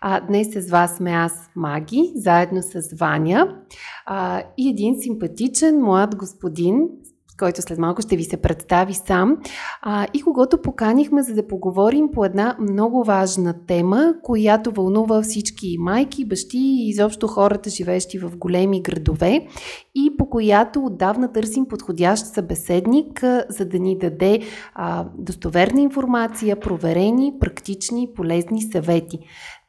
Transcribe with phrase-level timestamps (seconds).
[0.00, 3.56] А, днес с вас сме аз, Маги, заедно с Ваня
[4.06, 6.74] а, и един симпатичен млад господин,
[7.38, 9.36] който след малко ще ви се представи сам,
[9.82, 15.76] а, и когато поканихме за да поговорим по една много важна тема, която вълнува всички
[15.78, 19.46] майки, бащи и изобщо хората, живеещи в големи градове
[19.94, 24.40] и по която отдавна търсим подходящ събеседник, за да ни даде
[24.74, 29.18] а, достоверна информация, проверени, практични, полезни съвети.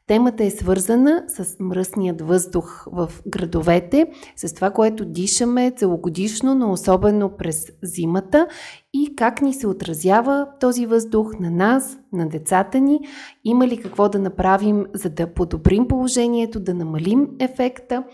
[0.06, 7.30] Темата е свързана с мръсният въздух в градовете, с това, което дишаме целогодишно, но особено
[7.36, 8.46] през зимата
[8.94, 13.00] и как ни се отразява този въздух на нас, на децата ни,
[13.44, 18.04] има ли какво да направим, за да подобрим положението, да намалим ефекта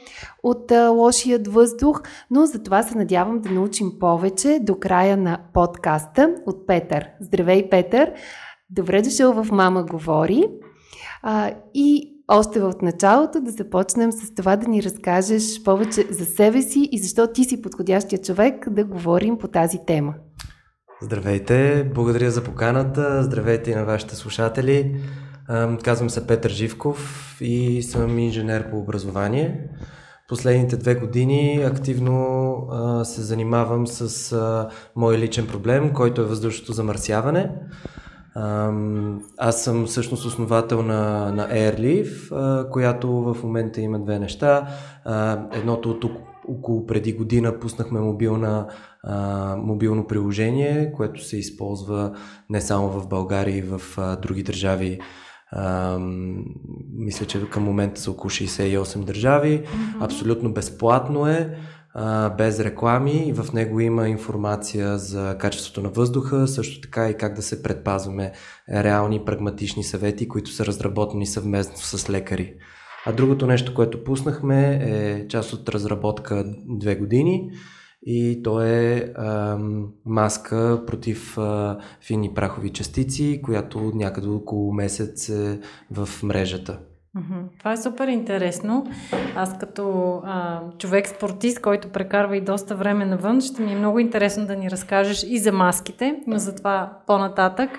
[0.42, 6.34] от лошият въздух, но за това се надявам да научим повече до края на подкаста
[6.46, 7.06] от Петър.
[7.20, 8.12] Здравей, Петър!
[8.70, 10.44] Добре дошъл в Мама говори.
[11.22, 16.62] А, и още в началото да започнем с това да ни разкажеш повече за себе
[16.62, 20.14] си и защо ти си подходящия човек да говорим по тази тема.
[21.02, 25.00] Здравейте, благодаря за поканата, здравейте и на вашите слушатели.
[25.84, 29.68] Казвам се Петър Живков и съм инженер по образование.
[30.28, 32.56] Последните две години активно
[33.04, 37.50] се занимавам с а, мой личен проблем, който е въздушното замърсяване.
[39.38, 44.68] Аз съм всъщност основател на, на Airleaf, която в момента има две неща.
[45.52, 46.04] Едното от
[46.48, 48.66] около преди година пуснахме мобилна,
[49.56, 52.12] мобилно приложение, което се използва
[52.50, 53.80] не само в България и в
[54.22, 55.00] други държави.
[56.92, 59.62] мисля, че към момента са около 68 държави.
[59.62, 60.04] Mm-hmm.
[60.04, 61.56] Абсолютно безплатно е
[62.38, 63.32] без реклами.
[63.32, 68.32] В него има информация за качеството на въздуха, също така и как да се предпазваме
[68.70, 72.54] реални прагматични съвети, които са разработени съвместно с лекари.
[73.06, 77.50] А другото нещо, което пуснахме е част от разработка две години
[78.02, 79.58] и то е а,
[80.04, 85.60] маска против а, финни прахови частици, която някъде около месец е
[85.90, 86.80] в мрежата.
[87.58, 88.86] Това е супер интересно.
[89.36, 93.98] Аз като а, човек спортист, който прекарва и доста време навън, ще ми е много
[93.98, 97.70] интересно да ни разкажеш и за маските, но за това по-нататък.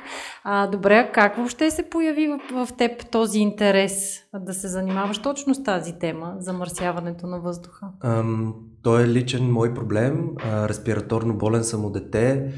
[0.44, 5.56] А, добре, как въобще се появи в, в теб този интерес да се занимаваш точно
[5.56, 7.88] с тази тема, замърсяването на въздуха?
[8.04, 8.54] Ам,
[8.84, 10.30] той е личен мой проблем.
[10.38, 12.54] А, респираторно болен съм от дете.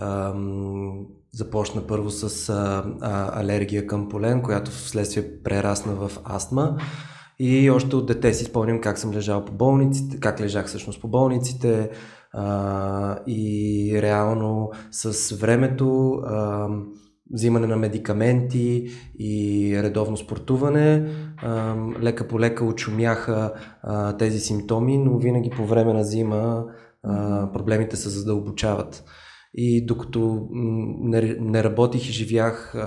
[0.00, 6.76] Ам, Започна първо с а, а, алергия към полен, която вследствие прерасна в астма.
[7.38, 11.08] И още от дете си спомням как съм лежал по болниците, как лежах всъщност по
[11.08, 11.90] болниците
[12.32, 16.68] а, и реално с времето а,
[17.32, 21.08] взимане на медикаменти и редовно спортуване,
[21.42, 23.52] а, лека по лека очумяха
[23.82, 26.64] а, тези симптоми, но винаги по време на зима
[27.02, 29.04] а, проблемите се задълбочават.
[29.56, 32.80] И докато не, не работих и живях а,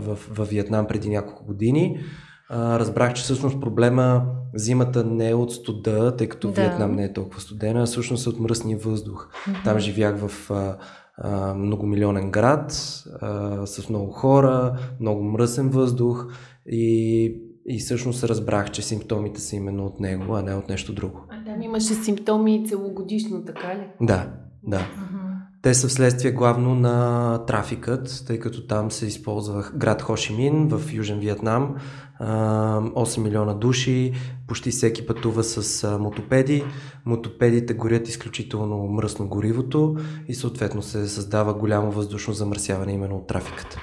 [0.00, 2.00] в, в Виетнам преди няколко години,
[2.48, 6.60] а, разбрах, че всъщност проблема зимата не е от студа, тъй като да.
[6.60, 9.28] Виетнам не е толкова студена, а всъщност е от мръсния въздух.
[9.28, 9.64] Mm-hmm.
[9.64, 10.76] Там живях в а,
[11.16, 12.72] а, многомилионен град,
[13.20, 16.26] а, с много хора, много мръсен въздух
[16.66, 17.24] и,
[17.68, 21.20] и всъщност разбрах, че симптомите са именно от него, а не от нещо друго.
[21.30, 23.86] А там имаше симптоми целогодишно, така ли?
[24.00, 24.30] Да,
[24.62, 24.78] да.
[24.78, 25.17] Mm-hmm.
[25.62, 31.18] Те са вследствие главно на трафикът, тъй като там се използва град Хошимин в Южен
[31.18, 31.76] Виетнам.
[32.20, 34.12] 8 милиона души,
[34.48, 36.64] почти всеки пътува с мотопеди.
[37.06, 39.96] Мотопедите горят изключително мръсно горивото
[40.28, 43.80] и съответно се създава голямо въздушно замърсяване именно от трафиката.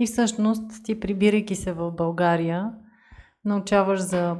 [0.00, 2.70] И всъщност ти прибирайки се в България,
[3.44, 4.36] научаваш за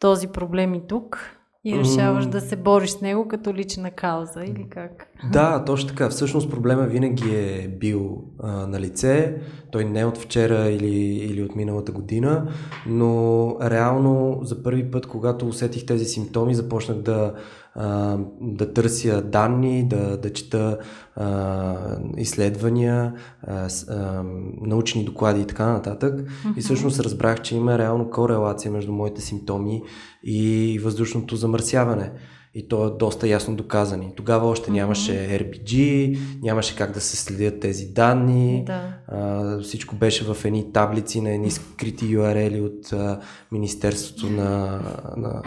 [0.00, 1.35] този проблем и тук
[1.66, 5.08] и решаваш да се бориш с него като лична кауза или как?
[5.32, 6.08] Да, точно така.
[6.08, 9.36] Всъщност проблема винаги е бил а, на лице.
[9.70, 12.48] Той не е от вчера или, или от миналата година,
[12.86, 17.34] но реално за първи път, когато усетих тези симптоми, започнах да
[17.76, 20.78] а, да търся данни, да, да чета
[21.16, 21.76] а,
[22.16, 24.22] изследвания, а, а,
[24.60, 26.20] научни доклади и така нататък.
[26.20, 26.56] Mm-hmm.
[26.56, 29.82] И всъщност разбрах, че има реално корелация между моите симптоми
[30.24, 32.12] и въздушното замърсяване.
[32.54, 34.12] И то е доста ясно доказани.
[34.16, 38.64] Тогава още нямаше RBG, нямаше как да се следят тези данни.
[38.66, 38.94] Да.
[39.08, 43.20] А, всичко беше в едни таблици на едни скрити URL от а,
[43.52, 44.80] Министерството на,
[45.16, 45.42] на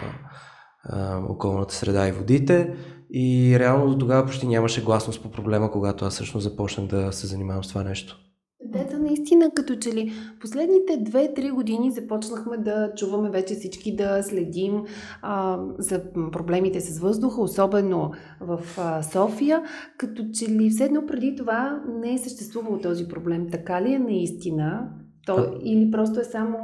[0.84, 2.74] а, околната среда и водите.
[3.10, 7.26] И реално до тогава почти нямаше гласност по проблема, когато аз всъщност започнах да се
[7.26, 8.16] занимавам с това нещо.
[8.64, 14.84] Дета, наистина, като че ли последните 2-3 години започнахме да чуваме вече всички да следим
[15.22, 18.10] а, за проблемите с въздуха, особено
[18.40, 19.62] в а, София,
[19.98, 23.50] като че ли все едно преди това не е съществувал този проблем.
[23.50, 24.88] Така ли е наистина?
[25.26, 25.58] То, а...
[25.64, 26.58] Или просто е само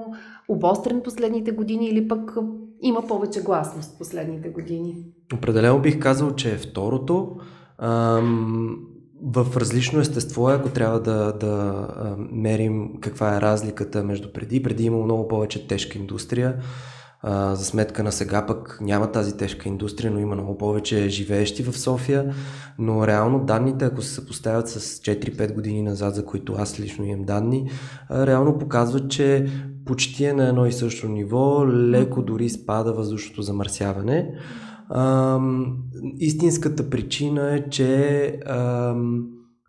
[0.49, 2.37] обострен последните години, или пък
[2.83, 4.97] има повече гласност последните години?
[5.35, 7.37] Определено бих казал, че е второто.
[7.79, 8.79] Ам
[9.23, 11.87] в различно естество е, ако трябва да, да
[12.19, 14.63] мерим каква е разликата между преди.
[14.63, 16.57] Преди имало много повече тежка индустрия.
[17.53, 21.79] За сметка на сега пък няма тази тежка индустрия, но има много повече живеещи в
[21.79, 22.35] София.
[22.79, 27.25] Но реално данните, ако се съпоставят с 4-5 години назад, за които аз лично имам
[27.25, 27.71] данни,
[28.11, 29.47] реално показват, че
[29.87, 34.35] почти е на едно и също ниво, леко дори спада въздушното замърсяване.
[34.89, 35.41] А,
[36.19, 38.95] истинската причина е, че а,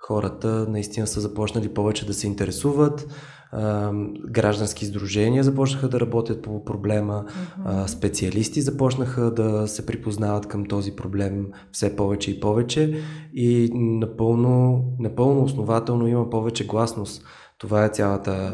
[0.07, 3.07] хората наистина са започнали повече да се интересуват.
[3.51, 3.91] А,
[4.29, 7.25] граждански издружения започнаха да работят по проблема,
[7.65, 13.01] а, специалисти започнаха да се припознават към този проблем все повече и повече
[13.33, 17.23] и напълно, напълно основателно има повече гласност.
[17.57, 18.53] Това е цялата,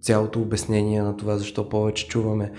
[0.00, 2.52] цялото обяснение на това, защо повече чуваме.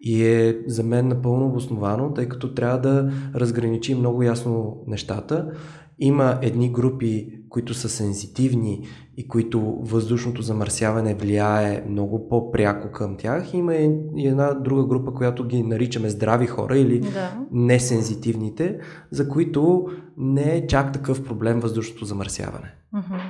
[0.00, 5.50] И е за мен напълно обосновано, тъй като трябва да разграничим много ясно нещата.
[5.98, 8.86] Има едни групи, които са сензитивни
[9.16, 13.54] и които въздушното замърсяване влияе много по-пряко към тях.
[13.54, 17.46] Има и една друга група, която ги наричаме здрави хора или да.
[17.52, 18.78] несензитивните,
[19.10, 19.86] за които
[20.16, 22.74] не е чак такъв проблем въздушното замърсяване.
[22.94, 23.20] Uh-huh.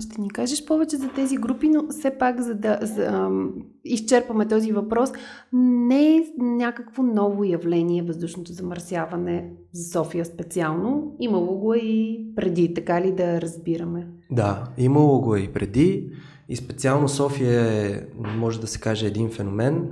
[0.00, 3.54] Ще ни кажеш повече за тези групи, но все пак, за да за, ам,
[3.84, 5.10] изчерпаме този въпрос,
[5.52, 11.16] не е някакво ново явление въздушното замърсяване за София специално.
[11.20, 14.06] Имало го и преди, така ли да разбираме?
[14.30, 16.10] Да, имало го и преди.
[16.48, 18.00] И специално София е,
[18.36, 19.90] може да се каже, един феномен,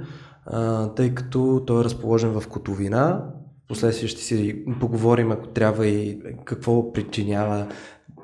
[0.96, 3.24] тъй като той е разположен в Котовина.
[3.68, 7.66] Последствие ще си поговорим, ако трябва и какво причинява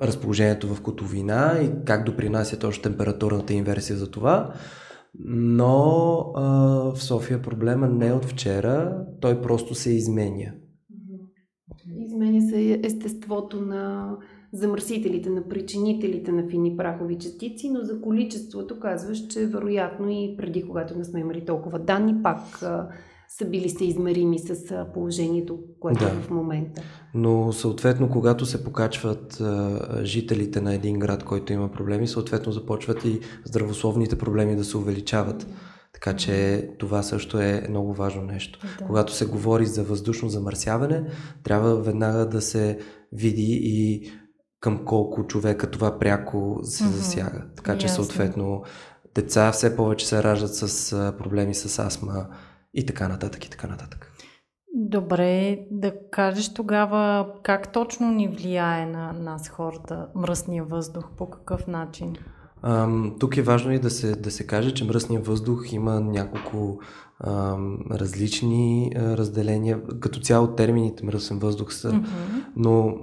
[0.03, 4.55] разположението в котовина и как допринася точно температурната инверсия за това.
[5.25, 6.43] Но а,
[6.95, 10.53] в София проблема не е от вчера, той просто се изменя.
[11.99, 14.17] Изменя се естеството на
[14.53, 20.63] замърсителите, на причинителите на фини прахови частици, но за количеството казваш, че вероятно и преди,
[20.63, 22.41] когато не сме имали толкова данни, пак
[23.29, 26.11] са били се измерими с положението, което да.
[26.11, 26.83] е в момента.
[27.15, 33.05] Но съответно, когато се покачват а, жителите на един град, който има проблеми, съответно започват
[33.05, 35.47] и здравословните проблеми да се увеличават.
[35.93, 38.59] Така че това също е много важно нещо.
[38.79, 38.87] Да.
[38.87, 41.05] Когато се говори за въздушно замърсяване,
[41.43, 42.79] трябва веднага да се
[43.13, 44.11] види и
[44.61, 47.45] към колко човека това пряко се засяга.
[47.57, 48.63] Така че съответно
[49.15, 52.27] деца все повече се раждат с проблеми с астма,
[52.75, 54.12] и така нататък, и така нататък.
[54.93, 61.67] Добре, да кажеш тогава как точно ни влияе на нас хората мръсния въздух, по какъв
[61.67, 62.17] начин?
[62.63, 66.81] Ам, тук е важно и да се, да се каже, че мръсния въздух има няколко
[67.21, 69.81] ам, различни а, разделения.
[70.01, 72.45] Като цяло термините мръсен въздух са, mm-hmm.
[72.57, 72.95] но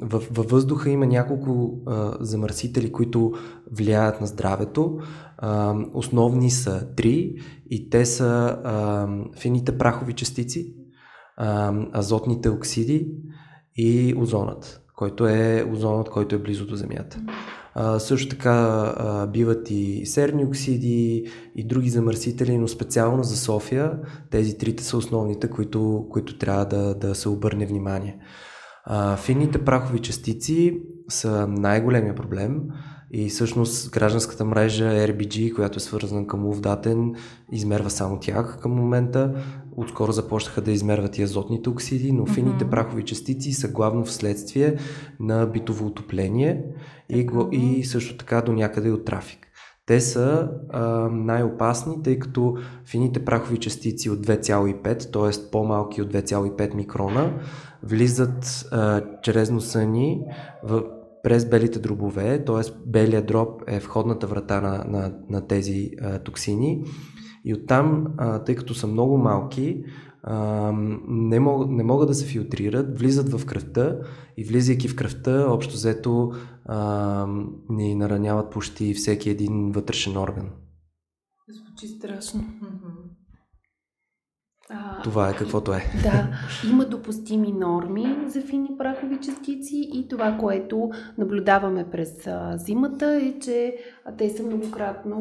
[0.00, 3.32] във, във въздуха има няколко а, замърсители, които
[3.72, 4.98] влияят на здравето.
[5.38, 7.34] А, основни са три
[7.70, 9.08] и те са а,
[9.40, 10.74] фините прахови частици,
[11.38, 13.08] а, азотните оксиди
[13.76, 17.20] и озонът, който е озонът, който е близо до Земята.
[17.74, 21.24] А, също така а, биват и серни оксиди
[21.56, 23.98] и други замърсители, но специално за София
[24.30, 28.18] тези трите са основните, които, които трябва да, да се обърне внимание.
[28.84, 32.60] А, финните прахови частици са най-големия проблем
[33.10, 37.14] и всъщност гражданската мрежа RBG, която е свързана към Ловдатен,
[37.52, 39.34] измерва само тях към момента.
[39.80, 42.34] Отскоро започнаха да измерват и азотните оксиди, но mm-hmm.
[42.34, 44.76] фините прахови частици са главно вследствие
[45.20, 46.64] на битово отопление
[47.08, 49.46] и, го, и също така до някъде от трафик.
[49.86, 52.56] Те са а, най-опасни, тъй като
[52.86, 55.50] фините прахови частици от 2,5, т.е.
[55.50, 57.40] по-малки от 2,5 микрона,
[57.82, 60.20] влизат а, чрез носа ни
[60.64, 60.82] в,
[61.22, 62.72] през белите дробове, т.е.
[62.86, 66.84] белият дроб е входната врата на, на, на тези а, токсини.
[67.44, 68.06] И оттам,
[68.46, 69.84] тъй като са много малки,
[71.08, 73.98] не, мог, не могат да се филтрират, влизат в кръвта
[74.36, 76.32] и влизайки в кръвта, общо взето
[77.68, 80.50] ни нараняват почти всеки един вътрешен орган.
[81.48, 82.44] Звучи страшно.
[84.70, 85.84] А, Това е каквото е.
[86.02, 86.28] Да,
[86.70, 93.38] има допустими норми за фини прахови частици и това, което наблюдаваме през а, зимата е,
[93.40, 95.18] че а, те са многократно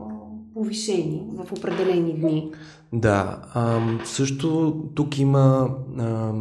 [0.00, 2.52] а, повишени в определени дни.
[2.92, 6.32] Да, а, също тук има а,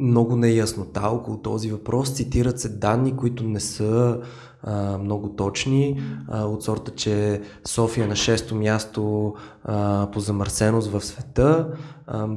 [0.00, 2.14] много неяснота около този въпрос.
[2.14, 4.20] Цитират се данни, които не са
[5.00, 9.34] много точни, от сорта, че София е на 6-то място
[10.12, 11.68] по замърсеност в света.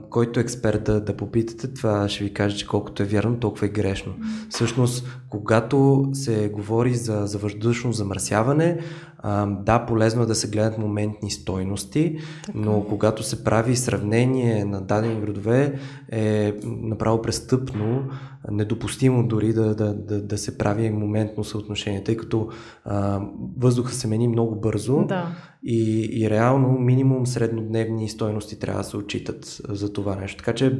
[0.09, 3.69] Който експерт да, да попитате, това ще ви каже, че колкото е вярно, толкова е
[3.69, 4.13] грешно.
[4.49, 8.79] Всъщност, когато се говори за, за въздушно замърсяване,
[9.23, 12.59] а, да, полезно е да се гледат моментни стойности, така.
[12.59, 12.89] но е.
[12.89, 15.79] когато се прави сравнение на дадени градове,
[16.11, 18.03] е направо престъпно,
[18.51, 22.49] недопустимо дори да, да, да, да се прави моментно съотношение, тъй като
[22.85, 23.21] а,
[23.57, 25.27] въздуха се мени много бързо да.
[25.63, 30.37] И, и реално минимум среднодневни стойности трябва да се отчитат за това нещо.
[30.37, 30.79] Така че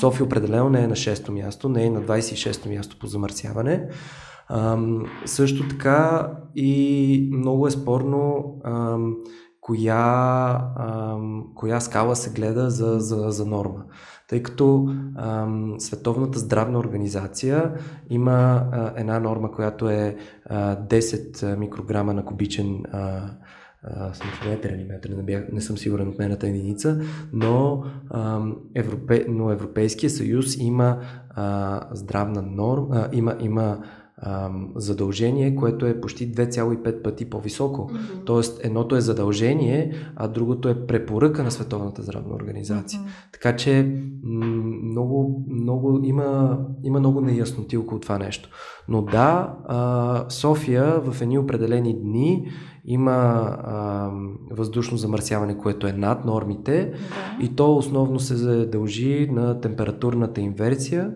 [0.00, 3.88] София определено не е на 6-то място, не е на 26-то място по замърсяване.
[4.48, 9.16] Ам, също така и много е спорно ам,
[9.60, 13.84] коя, ам, коя скала се гледа за, за, за норма.
[14.28, 17.72] Тъй като ам, Световната здравна организация
[18.10, 18.32] има
[18.72, 23.30] а, една норма, която е а, 10 микрограма на кубичен а,
[24.12, 27.00] сантиметър или метър, не, бях, не съм сигурен от мената единица,
[27.32, 30.98] но, ам, Европе, но Европейския съюз има
[31.30, 33.78] а, здравна норма, а, има, има
[34.76, 37.90] задължение, което е почти 2,5 пъти по-високо.
[37.90, 38.24] Mm-hmm.
[38.24, 43.00] Тоест, едното е задължение, а другото е препоръка на Световната здравна организация.
[43.00, 43.32] Mm-hmm.
[43.32, 48.48] Така че много, много, има, има много неясноти около това нещо.
[48.88, 52.50] Но да, а, София в едни определени дни
[52.84, 54.10] има а,
[54.50, 57.44] въздушно замърсяване, което е над нормите да.
[57.44, 61.10] и то основно се дължи на температурната инверсия,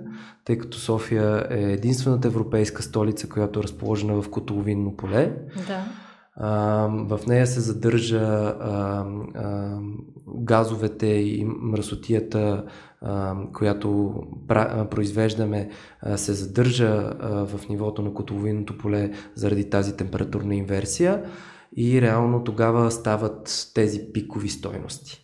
[0.45, 5.37] тъй като София е единствената европейска столица, която е разположена в котловинно поле.
[5.69, 5.85] Да.
[6.37, 9.05] А, в нея се задържа а,
[9.35, 9.79] а,
[10.29, 12.65] газовете и мръсотията,
[13.01, 14.15] а, която
[14.49, 15.69] пра, произвеждаме,
[16.01, 21.23] а, се задържа а, в нивото на котловинното поле заради тази температурна инверсия
[21.77, 25.21] и реално тогава стават тези пикови стойности.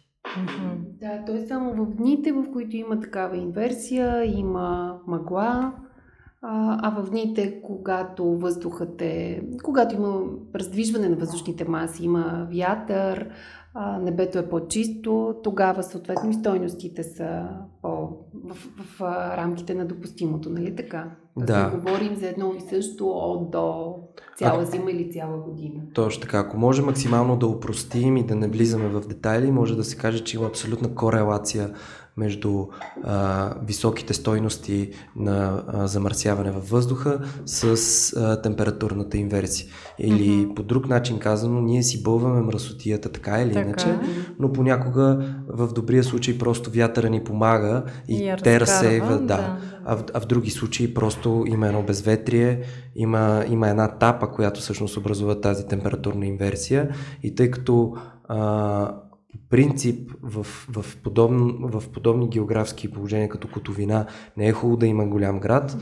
[1.00, 1.46] Да, т.е.
[1.46, 5.72] само в дните, в които има такава инверсия, има мъгла,
[6.42, 10.22] а в дните, когато въздухът е, когато има
[10.54, 13.30] раздвижване на въздушните маси, има вятър,
[13.74, 17.48] а, небето е по-чисто, тогава съответно и стойностите са
[17.82, 17.88] по,
[18.44, 19.00] в, в, в
[19.36, 21.10] рамките на допустимото, нали така?
[21.36, 21.70] Да.
[21.70, 23.94] да говорим за едно и също от до
[24.36, 25.80] цяла а, зима или цяла година.
[25.94, 26.38] Точно така.
[26.38, 30.24] Ако може максимално да упростим и да не влизаме в детайли, може да се каже,
[30.24, 31.74] че има абсолютна корелация
[32.20, 32.66] между
[33.04, 37.62] а, високите стойности на а, замърсяване във въздуха с
[38.12, 39.68] а, температурната инверсия.
[39.98, 40.54] Или mm-hmm.
[40.54, 43.66] по друг начин казано, ние си бълваме мръсотията така или така.
[43.66, 43.98] иначе,
[44.38, 49.26] но понякога в добрия случай просто вятъра ни помага и, и те разсейват.
[49.26, 49.36] Да.
[49.36, 49.58] да.
[49.84, 52.62] А, в, а в други случаи просто има едно безветрие,
[52.96, 56.88] има, има една тапа, която всъщност образува тази температурна инверсия
[57.22, 57.94] и тъй като
[58.28, 58.94] а,
[59.32, 64.06] по принцип в, в, подобни, в подобни географски положения като Котовина
[64.36, 65.76] не е хубаво да има голям град.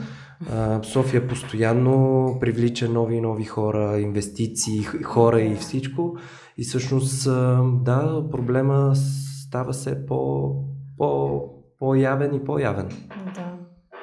[0.51, 6.17] А, София постоянно привлича нови и нови хора, инвестиции, хора и всичко.
[6.57, 7.23] И всъщност,
[7.83, 8.93] да, проблема
[9.45, 10.53] става все по,
[10.97, 11.41] по,
[11.79, 12.89] по-явен и по-явен.
[13.35, 13.57] Да.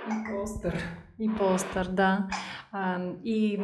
[0.09, 0.75] И по-остър.
[1.19, 2.27] И по-остър, да.
[2.79, 3.59] А, и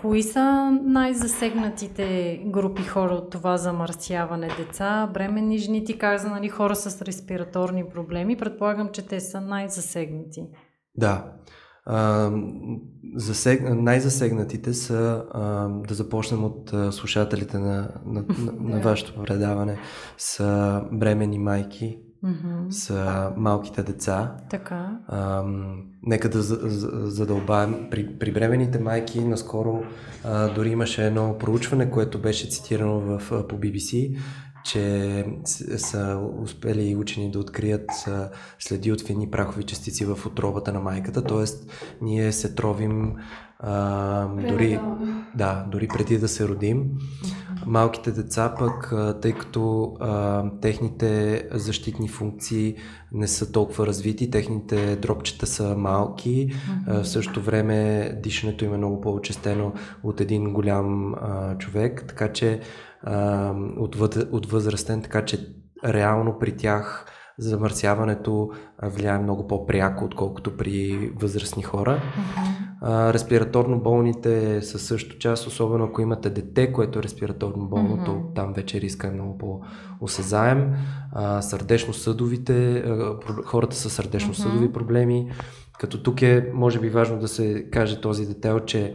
[0.00, 4.48] кои са най-засегнатите групи хора от това замърсяване?
[4.58, 8.36] Деца, бременни жени, ти каза, нали, хора с респираторни проблеми.
[8.36, 10.42] Предполагам, че те са най-засегнати.
[10.94, 11.32] Да.
[11.86, 12.30] А,
[13.14, 13.62] засег...
[13.64, 19.78] Най-засегнатите са, а, да започнем от а, слушателите на, на, на, на вашето предаване,
[20.16, 22.70] са бремени майки, Mm-hmm.
[22.70, 24.36] са малките деца.
[24.50, 24.98] Така.
[25.08, 27.88] Ам, нека да задълбаем.
[27.90, 29.82] При, при бременните майки наскоро
[30.24, 34.16] а, дори имаше едно проучване, което беше цитирано в, по BBC,
[34.64, 35.24] че
[35.76, 37.90] са успели учени да открият
[38.58, 41.44] следи от фини прахови частици в отробата на майката, т.е.
[42.04, 43.16] ние се тровим
[43.58, 44.80] а, дори,
[45.34, 46.84] да, дори преди да се родим.
[47.66, 52.76] Малките деца пък, тъй като а, техните защитни функции
[53.12, 56.50] не са толкова развити, техните дробчета са малки,
[56.86, 59.72] а, в същото време дишането им е много по-очестено
[60.02, 62.60] от един голям а, човек, така че
[63.02, 63.96] а, от,
[64.32, 65.38] от възрастен, така че
[65.84, 67.06] реално при тях
[67.38, 68.50] замърсяването
[68.82, 72.02] влияе много по-пряко, отколкото при възрастни хора.
[72.80, 78.22] А, респираторно болните са също част, особено ако имате дете, което е респираторно болно, то
[78.34, 80.74] там вече риска е много по-осезаем.
[81.40, 82.84] сърдечно-съдовите,
[83.44, 84.72] хората с сърдечно-съдови mm-hmm.
[84.72, 85.30] проблеми,
[85.78, 88.94] като тук е, може би, важно да се каже този детайл, че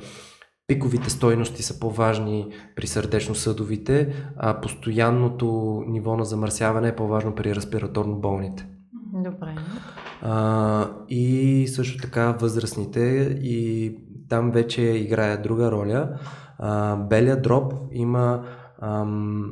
[0.67, 8.15] пиковите стойности са по-важни при сърдечно-съдовите, а постоянното ниво на замърсяване е по-важно при респираторно
[8.15, 8.67] болните.
[9.13, 9.55] Добре.
[10.21, 12.99] А, и също така възрастните
[13.41, 13.95] и
[14.29, 16.19] там вече играе друга роля.
[16.57, 18.45] А, белия дроб има
[18.81, 19.51] ам,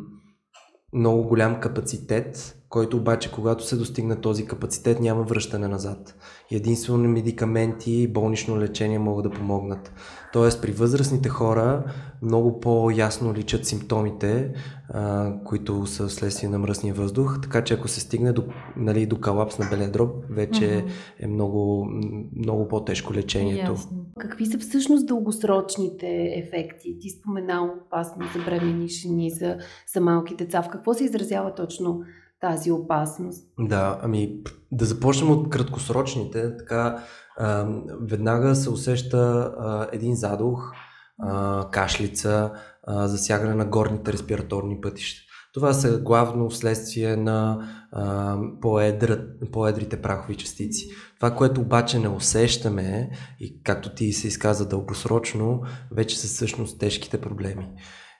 [0.94, 6.16] много голям капацитет, който обаче, когато се достигне този капацитет, няма връщане назад.
[6.52, 9.94] Единствено медикаменти и болнично лечение могат да помогнат.
[10.34, 11.84] Тоест при възрастните хора
[12.22, 14.54] много по-ясно личат симптомите,
[14.90, 18.44] а, които са вследствие на мръсния въздух, така че ако се стигне до,
[18.78, 20.90] нали, до калапс на белия дроб, вече mm-hmm.
[21.20, 21.88] е много,
[22.36, 23.72] много по-тежко лечението.
[23.72, 24.06] Ясно.
[24.20, 26.98] Какви са всъщност дългосрочните ефекти?
[27.00, 29.58] Ти споменал опасно за бремени жени, за,
[29.94, 30.62] за малки деца.
[30.64, 32.02] В какво се изразява точно
[32.42, 33.48] тази опасност?
[33.60, 34.40] Да, ами
[34.72, 36.58] да започнем от краткосрочните.
[36.58, 37.04] Така,
[37.38, 37.68] а,
[38.02, 40.72] веднага се усеща а, един задух,
[41.20, 42.52] а, кашлица,
[42.84, 45.22] а, засягане на горните респираторни пътища.
[45.54, 49.18] Това са главно вследствие на а, по-едра,
[49.52, 50.90] по-едрите прахови частици.
[51.16, 57.22] Това, което обаче не усещаме, и както ти се изказа дългосрочно, вече са всъщност тежките
[57.22, 57.68] проблеми.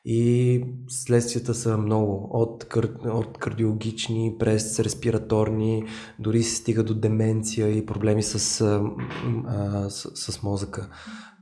[0.06, 2.30] И следствията са много.
[2.34, 2.90] От, кар...
[3.06, 5.84] от кардиологични, през респираторни,
[6.20, 8.62] дори се стига до деменция и проблеми с,
[9.48, 10.90] а, с, с мозъка.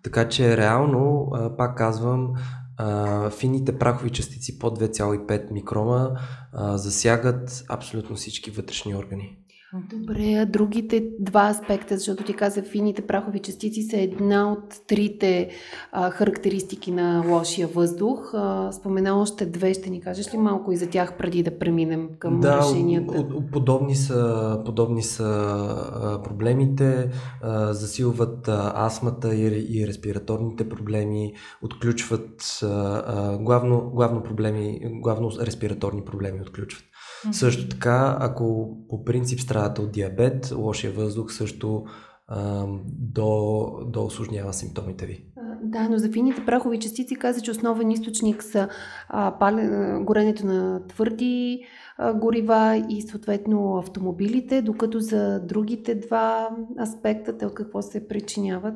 [0.04, 2.34] Така че реално, а, пак казвам,
[2.78, 6.12] а, фините прахови частици под 2,5 микрома
[6.54, 9.38] а, засягат абсолютно всички вътрешни органи.
[9.74, 15.50] Добре, а другите два аспекта, защото ти каза, фините прахови частици са една от трите
[15.92, 18.32] а, характеристики на лошия въздух.
[18.34, 22.10] А, спомена още две, ще ни кажеш ли малко и за тях преди да преминем
[22.20, 23.24] към да, решенията?
[23.24, 27.12] Да, подобни са, подобни са проблемите,
[27.44, 35.32] а, засилват а, астмата и, и респираторните проблеми, отключват а, а, главно, главно проблеми, главно
[35.42, 36.89] респираторни проблеми отключват.
[37.26, 37.32] Mm-hmm.
[37.32, 41.84] Също така, ако по принцип страдате от диабет, лошия въздух също
[42.28, 45.26] а, до, до осложнява симптомите ви.
[45.64, 48.70] Да, но за фините прахови частици каза, че основен източник са
[49.10, 49.70] а, пале,
[50.02, 51.60] горенето на твърди
[51.98, 56.50] а, горива и съответно автомобилите, докато за другите два
[56.82, 58.76] аспекта, те от какво се причиняват?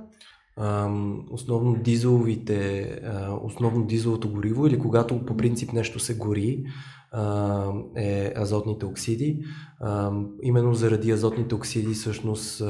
[1.32, 2.90] основно дизеловите,
[3.44, 6.66] основно дизеловото гориво или когато по принцип нещо се гори,
[7.96, 9.44] е азотните оксиди.
[10.44, 12.64] Именно заради азотните оксиди всъщност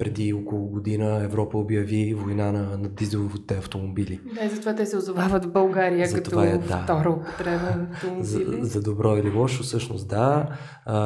[0.00, 4.20] преди около година Европа обяви война на, на дизеловите автомобили.
[4.34, 6.82] Да, и затова те се озовават в България за като е, да.
[6.82, 7.86] втора употреба
[8.20, 10.48] за, за добро или лошо, всъщност да,
[10.84, 10.98] а,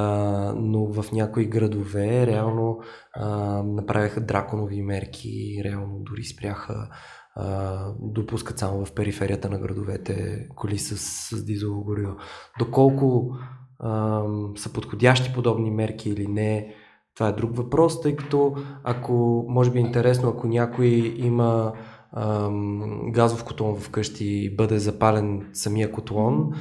[0.57, 2.81] но в някои градове реално
[3.13, 3.29] а,
[3.63, 6.89] направиха драконови мерки, реално дори спряха
[7.37, 12.17] а, допускат само в периферията на градовете коли с, с дизелово гориво.
[12.59, 13.37] Доколко
[13.79, 14.23] а,
[14.57, 16.75] са подходящи подобни мерки или не,
[17.15, 21.73] това е друг въпрос, тъй като ако, може би е интересно, ако някой има
[22.17, 26.53] ам, газов котлон вкъщи и бъде запален самия котлон,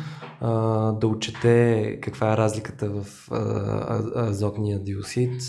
[0.42, 0.52] а,
[0.92, 5.42] да отчете каква е разликата в а, а, азотния диоксид.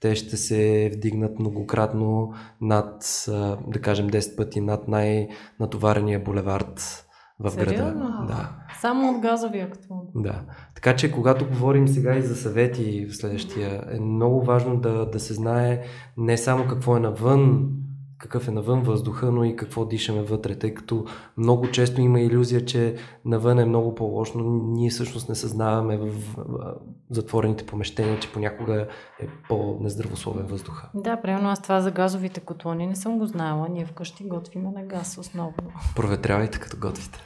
[0.00, 7.04] Те ще се вдигнат многократно над, а, да кажем, 10 пъти над най-натоварения булевард
[7.38, 7.76] в Сериозно?
[7.76, 8.24] града.
[8.28, 8.50] Да.
[8.80, 10.00] Само от газовия котлон.
[10.14, 10.42] Да.
[10.74, 15.20] Така че, когато говорим сега и за съвети в следващия, е много важно да, да
[15.20, 15.82] се знае
[16.16, 17.68] не само какво е навън,
[18.22, 21.04] какъв е навън въздуха, но и какво дишаме вътре, тъй като
[21.36, 26.36] много често има иллюзия, че навън е много по-лошо, но ние всъщност не съзнаваме в
[27.10, 28.88] затворените помещения, че понякога
[29.20, 30.90] е по-нездравословен въздуха.
[30.94, 33.68] Да, примерно аз това за газовите котлони не съм го знаела.
[33.68, 35.54] Ние вкъщи готвиме на газ основно.
[35.96, 37.18] Проветрявайте като готвите.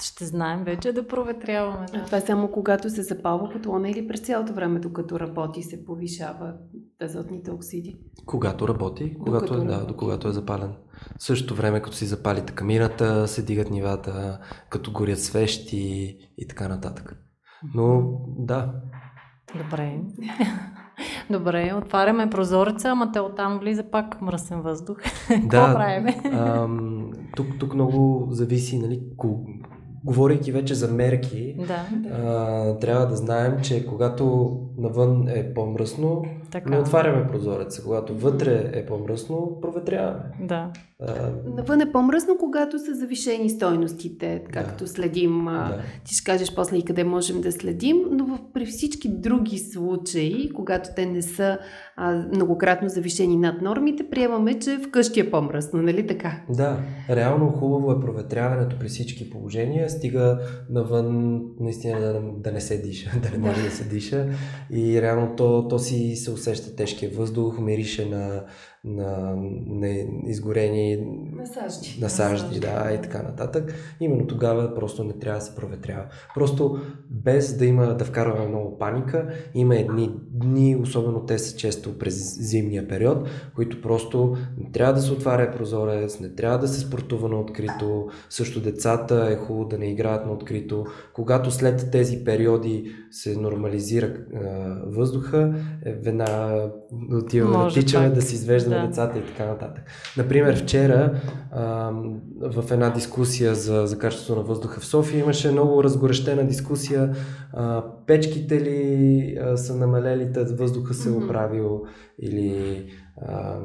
[0.00, 1.86] Ще знаем вече да проветряваме.
[1.92, 1.98] Да.
[1.98, 5.84] А това е само когато се запалва котлона или през цялото време, докато работи, се
[5.84, 6.54] повишава
[7.02, 7.96] азотните оксиди?
[8.26, 10.72] Когато работи, когато е, да, до когато е запален.
[11.18, 14.40] В същото време, като си запалите камината, се дигат нивата,
[14.70, 17.16] като горят свещи и така нататък.
[17.74, 18.74] Но да.
[19.62, 20.00] Добре.
[21.30, 24.98] Добре, отваряме прозореца, ама те оттам влиза пак мръсен въздух.
[25.44, 26.14] Да, правим?
[27.36, 29.02] тук, тук много зависи, нали,
[30.04, 31.86] говорейки вече за мерки, да.
[32.14, 36.24] а, трябва да знаем, че когато навън е по-мръсно,
[36.64, 36.76] така.
[36.76, 37.82] не отваряме прозореца.
[37.82, 40.22] Когато вътре е по-мръсно, проветряваме.
[40.40, 40.70] Да.
[41.00, 41.30] А...
[41.56, 44.90] Навън е по-мръсно, когато са завишени стойностите, както да.
[44.90, 45.44] следим.
[45.44, 45.80] Да.
[46.04, 50.90] Ти ще кажеш после и къде можем да следим, но при всички други случаи, когато
[50.96, 51.58] те не са
[51.96, 56.40] а, многократно завишени над нормите, приемаме, че вкъщи е по-мръсно, нали така?
[56.50, 56.78] Да,
[57.10, 60.38] реално хубаво е проветряването при всички положения, стига
[60.70, 64.28] навън наистина да, да не се диша, да не може да, да се диша
[64.70, 68.42] и реално то, то си се усеща тежкия въздух, мирише на
[68.86, 69.88] на, на
[70.26, 70.98] изгорени
[71.32, 71.98] насажди.
[72.00, 73.74] насажди, да, и така нататък.
[74.00, 76.04] Именно тогава просто не трябва да се проветрява.
[76.34, 76.78] Просто
[77.10, 82.38] без да има да вкарваме много паника, има едни дни, особено те са често през
[82.40, 87.28] зимния период, които просто не трябва да се отваря прозорец, не трябва да се спортува
[87.28, 90.86] на открито, също децата е хубаво да не играят на открито.
[91.12, 94.16] Когато след тези периоди се нормализира е,
[94.86, 96.70] въздуха, е, веднага
[97.12, 98.86] отиваме да тичаме, да си извеждаме да.
[98.86, 99.84] децата и така нататък.
[100.16, 101.20] Например, вчера
[101.50, 101.92] а,
[102.40, 107.14] в една дискусия за, за качеството на въздуха в София имаше много разгорещена дискусия.
[107.52, 111.82] А, печките ли а, са намалели, въздуха се е оправил
[112.18, 112.84] или
[113.22, 113.60] а,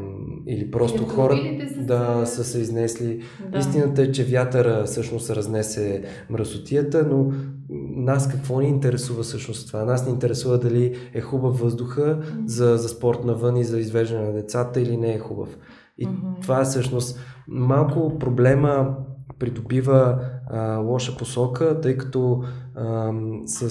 [0.47, 3.21] или просто хората да са се изнесли.
[3.51, 3.59] Да.
[3.59, 7.31] Истината е, че вятъра всъщност разнесе мръсотията, но
[7.95, 9.85] нас какво ни интересува всъщност това?
[9.85, 14.33] Нас ни интересува дали е хубав въздуха за, за спорт навън и за извеждане на
[14.33, 15.57] децата или не е хубав.
[15.97, 16.41] И mm-hmm.
[16.41, 18.95] това е всъщност малко проблема
[19.39, 20.19] придобива
[20.49, 22.43] а, лоша посока, тъй като
[22.75, 23.11] а,
[23.45, 23.63] с,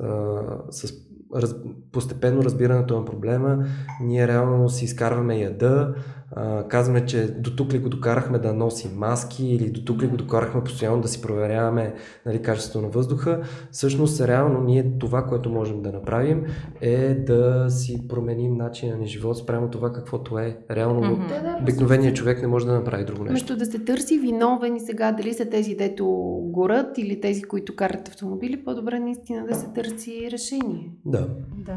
[0.00, 1.54] а, с раз,
[1.92, 3.64] постепенно разбирането на проблема,
[4.02, 5.94] ние реално си изкарваме яда,
[6.32, 10.06] а, казваме, че до тук ли го докарахме да носим маски или до тук ли
[10.06, 11.94] го докарахме постоянно да си проверяваме
[12.26, 13.42] нали, качеството на въздуха.
[13.70, 16.44] Всъщност, реално ние това, което можем да направим
[16.80, 20.58] е да си променим начина на живот спрямо това каквото е.
[20.70, 21.62] Реално mm-hmm.
[21.62, 23.32] обикновеният човек не може да направи друго нещо.
[23.32, 26.06] Вместо да се търси виновен и сега дали са тези, дето
[26.42, 30.90] горят или тези, които карат автомобили, по-добре наистина да се търси решение.
[31.04, 31.28] Да.
[31.66, 31.76] Да.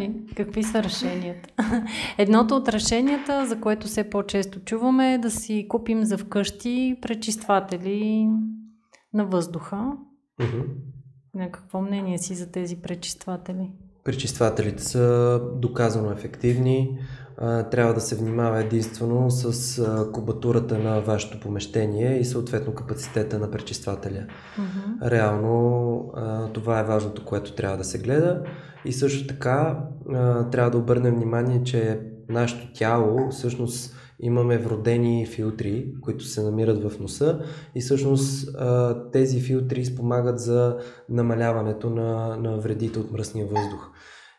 [0.00, 1.48] И какви са решенията?
[2.18, 8.28] Едното от решенията, за което все по-често чуваме, е да си купим за вкъщи пречистватели
[9.14, 9.92] на въздуха.
[10.40, 10.64] Uh-huh.
[11.34, 13.70] На какво мнение си за тези пречистватели?
[14.04, 16.98] Пречиствателите са доказано ефективни.
[17.70, 24.26] Трябва да се внимава единствено с кубатурата на вашето помещение и съответно капацитета на пречиствателя.
[24.58, 25.10] Uh-huh.
[25.10, 26.12] Реално
[26.54, 28.42] това е важното, което трябва да се гледа.
[28.84, 29.78] И също така
[30.50, 37.00] трябва да обърнем внимание, че нашето тяло всъщност имаме вродени филтри, които се намират в
[37.00, 37.40] носа
[37.74, 38.56] и всъщност
[39.12, 40.76] тези филтри спомагат за
[41.08, 43.90] намаляването на, на вредите от мръсния въздух.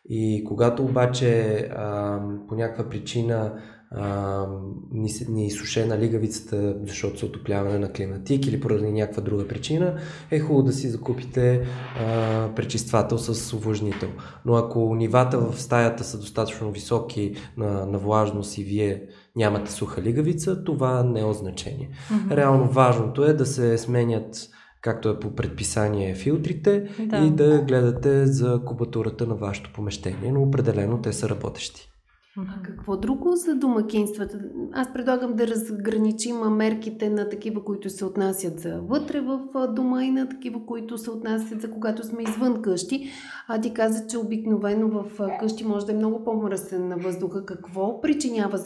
[0.10, 3.54] И когато обаче а, по някаква причина
[3.92, 4.46] а,
[4.92, 9.98] ни, ни е изсушена лигавицата, защото са отопляване на климатик или поради някаква друга причина,
[10.32, 11.62] е хубаво да си закупите
[12.00, 14.10] а, пречиствател с увлажнител.
[14.46, 19.04] Но ако нивата в стаята са достатъчно високи на, на влажност и вие
[19.36, 21.90] нямате суха лигавица, това не е значение.
[21.90, 22.36] Mm-hmm.
[22.36, 24.50] Реално важното е да се сменят
[24.82, 27.18] както е по предписание филтрите да.
[27.18, 31.90] и да гледате за кубатурата на вашето помещение, но определено те са работещи.
[32.38, 34.40] А какво друго за домакинствата?
[34.74, 39.40] Аз предлагам да разграничим мерките на такива, които се отнасят за вътре в
[39.76, 43.10] дома и на такива, които се отнасят за когато сме извън къщи.
[43.48, 47.46] А ти каза, че обикновено в къщи може да е много по-мръсен на въздуха.
[47.46, 48.58] Какво причинява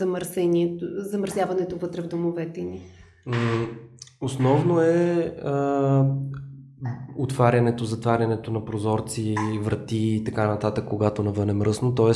[0.98, 2.82] замърсяването вътре в домовете ни?
[4.24, 6.06] Основно е а,
[7.18, 12.12] отварянето, затварянето на прозорци, врати и така нататък, когато навън е мръсно, т.е.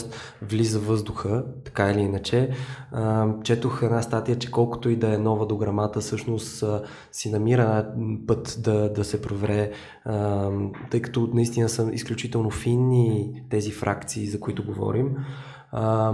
[0.46, 2.50] влиза въздуха, така или иначе.
[2.92, 7.94] А, четох една статия, че колкото и да е нова дограмата, всъщност а, си намира
[8.28, 9.72] път да, да се провере,
[10.06, 10.50] а,
[10.92, 15.16] тъй като наистина са изключително финни тези фракции, за които говорим.
[15.72, 16.14] А,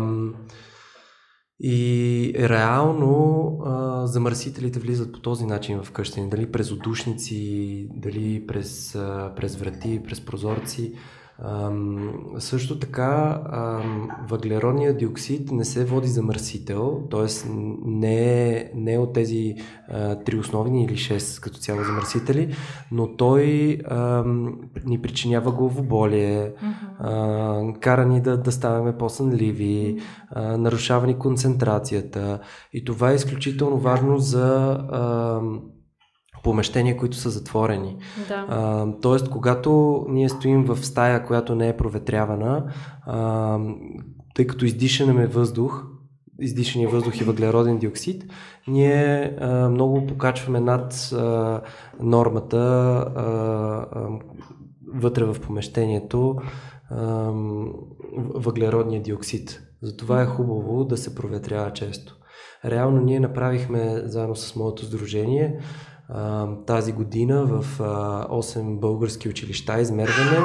[1.66, 6.22] и реално а, замърсителите влизат по този начин в къщи.
[6.30, 10.94] Дали през отдушници, дали през, а, през врати, през прозорци.
[11.40, 17.50] Ам, също така, ам, въглеродният диоксид не се води замърсител, т.е.
[17.86, 19.56] не е, не е от тези
[19.90, 22.56] а, три основни или шест като цяло замърсители,
[22.92, 26.52] но той ам, ни причинява главоболие,
[27.00, 29.98] а, кара ни да, да ставаме по-сънливи,
[30.30, 32.40] а, нарушава ни концентрацията.
[32.74, 34.46] И това е изключително важно за.
[34.92, 35.42] А,
[36.44, 37.98] помещения, които са затворени.
[38.28, 38.46] Да.
[38.50, 42.74] А, тоест, когато ние стоим в стая, която не е проветрявана,
[43.06, 43.60] а,
[44.36, 45.86] тъй като издишаме въздух,
[46.40, 48.24] издишания въздух и въглероден диоксид,
[48.68, 51.62] ние а, много покачваме над а,
[52.02, 54.08] нормата а, а,
[54.94, 56.36] вътре в помещението
[56.90, 57.32] а,
[58.36, 59.62] въглеродния диоксид.
[59.82, 62.16] Затова е хубаво да се проветрява често.
[62.66, 65.60] Реално ние направихме заедно с моето сдружение
[66.68, 70.38] тази година в 8 български училища измерване,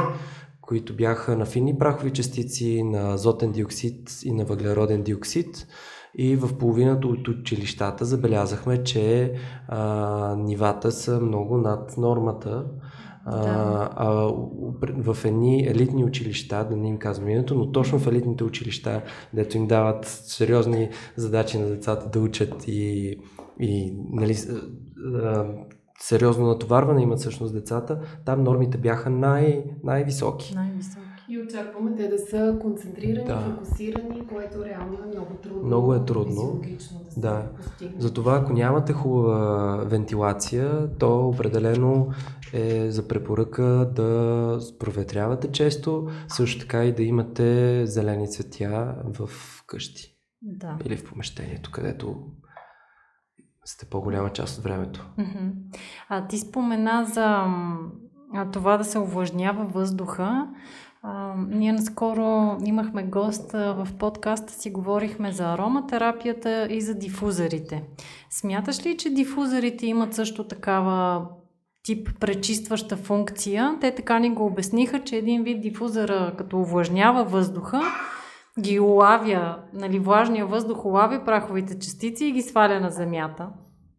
[0.61, 5.67] които бяха на финни прахови частици, на азотен диоксид и на въглероден диоксид.
[6.15, 9.35] И в половината от училищата забелязахме, че
[9.69, 12.65] а, нивата са много над нормата.
[13.31, 13.91] Да.
[13.97, 14.33] А, а,
[15.13, 19.03] в едни елитни училища, да не им казвам името, но точно в елитните училища,
[19.35, 23.17] дето им дават сериозни задачи на децата да учат и,
[23.61, 24.37] и нали,
[26.01, 30.55] сериозно натоварване имат всъщност децата, там нормите бяха най- най-високи.
[30.55, 31.09] Най-високи.
[31.31, 33.41] И очакваме те да са концентрирани, да.
[33.41, 35.63] фокусирани, което реално е много трудно.
[35.63, 36.61] Много е трудно.
[37.17, 37.91] Да, да.
[37.99, 42.09] Затова, ако нямате хубава вентилация, то определено
[42.53, 49.31] е за препоръка да проветрявате често, също така и да имате зелени цветя в
[49.67, 50.17] къщи.
[50.43, 50.79] Да.
[50.85, 52.17] Или в помещението, където
[53.69, 55.07] сте по-голяма част от времето.
[56.09, 57.45] А ти спомена за
[58.53, 60.49] това да се увлажнява въздуха.
[61.03, 67.85] А, ние наскоро имахме гост в подкаста си, говорихме за ароматерапията и за дифузорите.
[68.31, 71.27] Смяташ ли, че дифузорите имат също такава
[71.83, 73.79] тип пречистваща функция?
[73.81, 77.81] Те така ни го обясниха, че един вид дифузора като увлажнява въздуха,
[78.61, 83.49] ги улавя, нали, влажния въздух улавя праховите частици и ги сваля на земята.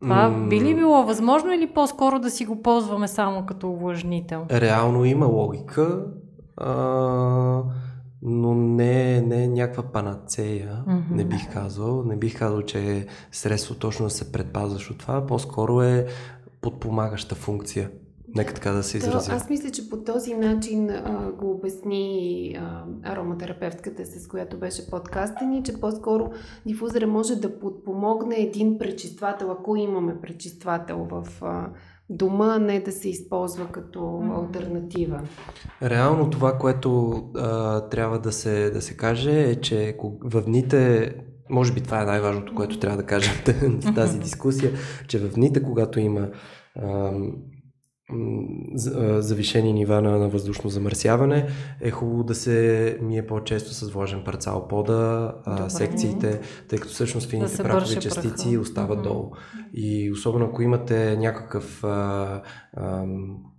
[0.02, 0.50] Това mm.
[0.50, 4.46] би ли било възможно или по-скоро да си го ползваме само като увлажнител?
[4.52, 6.06] Реално има логика,
[6.58, 6.74] а,
[8.22, 11.12] но не, не е някаква панацея, mm-hmm.
[11.12, 12.04] не бих казал.
[12.04, 15.26] Не бих казал, че е средство точно да се предпазваш от това.
[15.26, 16.06] По-скоро е
[16.62, 17.90] подпомагаща функция.
[18.36, 19.32] Нека така да се изразя.
[19.32, 25.46] аз мисля, че по този начин а, го обясни а, ароматерапевтката, с която беше подкаста
[25.46, 26.32] ни, че по-скоро
[26.66, 31.70] дифузора може да подпомогне един пречиствател, ако имаме пречиствател в а,
[32.10, 34.40] дома, а не да се използва като mm-hmm.
[34.40, 35.22] альтернатива.
[35.84, 41.14] Реално това, което а, трябва да се, да се каже е, че в дните
[41.50, 43.34] може би това е най-важното, което трябва да кажем
[43.82, 44.72] в тази дискусия,
[45.08, 46.28] че в дните, когато има
[49.18, 51.48] завишени нива на, на въздушно замърсяване,
[51.82, 57.30] е хубаво да се мие по-често с влажен парцал пода, а, секциите, тъй като всъщност
[57.30, 58.60] фините да прахови частици праха.
[58.60, 59.04] остават mm-hmm.
[59.04, 59.32] долу.
[59.74, 62.42] И особено ако имате някакъв а,
[62.74, 63.06] а,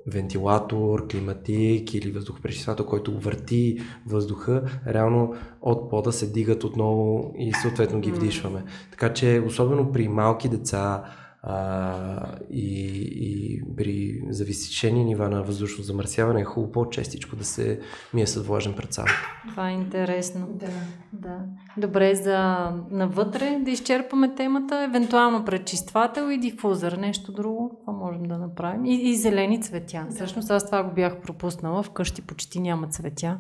[0.07, 8.01] вентилатор, климатик или въздухопречиствател, който върти въздуха, реално от пода се дигат отново и съответно
[8.01, 8.65] ги вдишваме.
[8.91, 11.03] Така че особено при малки деца,
[11.43, 17.81] а, и, и при зависичени нива на въздушно замърсяване е хубаво по-честичко да се
[18.15, 19.05] мие с влажен предсал.
[19.49, 20.49] Това е интересно.
[20.53, 20.67] Да.
[21.13, 21.39] да.
[21.77, 26.93] Добре, за навътре да изчерпаме темата, евентуално пречиствател и дифузър.
[26.93, 28.85] Нещо друго, това можем да направим.
[28.85, 30.07] И, и зелени цветя.
[30.09, 30.15] Да.
[30.15, 31.83] Всъщност аз това го бях пропуснала.
[31.83, 33.39] Вкъщи почти няма цветя.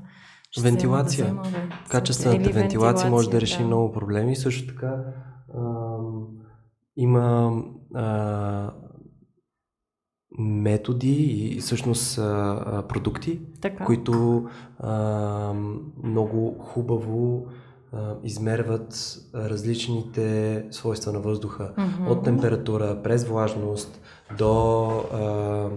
[0.50, 1.24] Ще вентилация.
[1.24, 3.64] Да взема, Качествената вентилация може да реши да.
[3.64, 4.36] много проблеми.
[4.36, 5.04] Също така
[5.54, 6.26] ам,
[7.00, 7.62] има
[7.94, 8.70] а,
[10.38, 11.12] методи
[11.56, 13.84] и всъщност а, продукти, така.
[13.84, 14.44] които
[14.78, 15.52] а,
[16.04, 17.46] много хубаво
[17.92, 21.72] а, измерват различните свойства на въздуха.
[21.78, 22.08] Mm-hmm.
[22.08, 24.00] От температура, през влажност,
[24.38, 25.68] до а,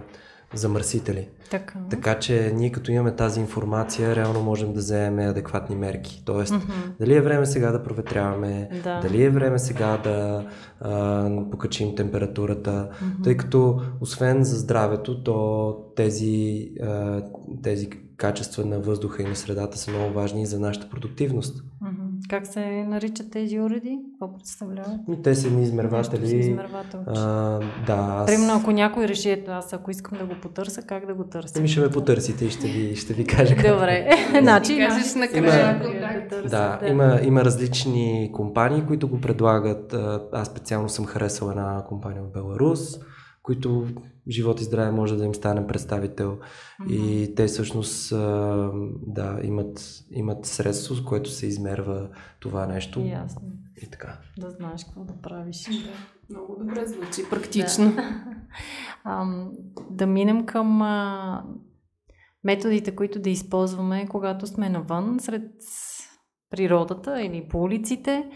[0.53, 1.27] замърсители.
[1.51, 1.79] Така.
[1.89, 6.23] Така че ние като имаме тази информация, реално можем да вземем адекватни мерки.
[6.25, 6.71] Тоест, Мгм.
[6.99, 8.99] дали е време сега да проветряваме, Да.
[8.99, 10.45] дали е време сега да
[10.81, 13.23] а, покачим температурата, Мгм.
[13.23, 17.21] тъй като освен за здравето, то тези, а,
[17.63, 21.63] тези качества на въздуха и на средата са много важни и за нашата продуктивност.
[21.81, 22.02] Мгм.
[22.29, 23.99] Как се наричат тези уреди?
[24.11, 25.23] Какво представляват?
[25.23, 26.37] Те са с измерватели.
[26.37, 26.99] измервател.
[27.07, 27.15] А,
[27.87, 28.25] да, аз...
[28.25, 31.53] Примерно, ако някой реши, ето аз ако искам да го потърся, как да го търся?
[31.57, 33.73] Ами ще ме потърсите и ще ви, ще ви кажа как.
[33.73, 34.09] Добре.
[34.41, 36.29] значи, кажеш нашите накрая слушатели контакт.
[36.29, 39.93] да Да, има, има различни компании, които го предлагат.
[39.93, 42.79] А, Аз специално съм харесал една компания от Беларус,
[43.43, 43.85] които
[44.29, 46.39] живот и здраве може да им стане представител.
[46.89, 48.09] И те всъщност
[49.07, 52.09] да, имат, имат средство, с което се измерва
[52.39, 52.99] това нещо.
[52.99, 53.41] Ясно.
[53.83, 54.17] И така.
[54.37, 55.69] Да знаеш какво да правиш.
[56.29, 57.93] Много добре звучи, практично.
[59.05, 59.51] Ам,
[59.89, 61.43] да минем към а,
[62.43, 65.51] методите, които да използваме, когато сме навън, сред
[66.49, 68.29] природата или по улиците.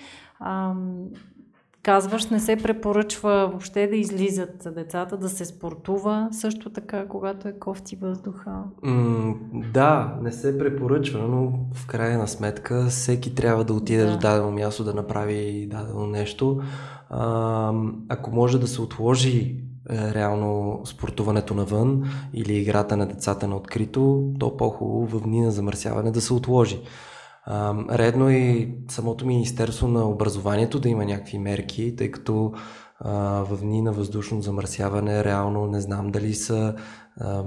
[1.87, 6.29] Казваш, не се препоръчва въобще да излизат децата, да се спортува.
[6.31, 8.51] Също така, когато е кофти въздуха.
[8.83, 9.35] М,
[9.73, 14.11] да, не се препоръчва, но в крайна сметка всеки трябва да отиде Да.
[14.11, 16.61] до дадено място да направи дадено нещо.
[17.09, 17.73] А,
[18.09, 19.55] ако може да се отложи
[19.89, 25.51] е, реално спортуването навън или играта на децата на открито, то по-хубаво в дни на
[25.51, 26.79] замърсяване да се отложи.
[27.49, 32.53] А, редно е и самото Министерство на образованието да има някакви мерки, тъй като
[32.99, 36.75] а, в дни на въздушно замърсяване реално не знам дали са
[37.19, 37.43] а,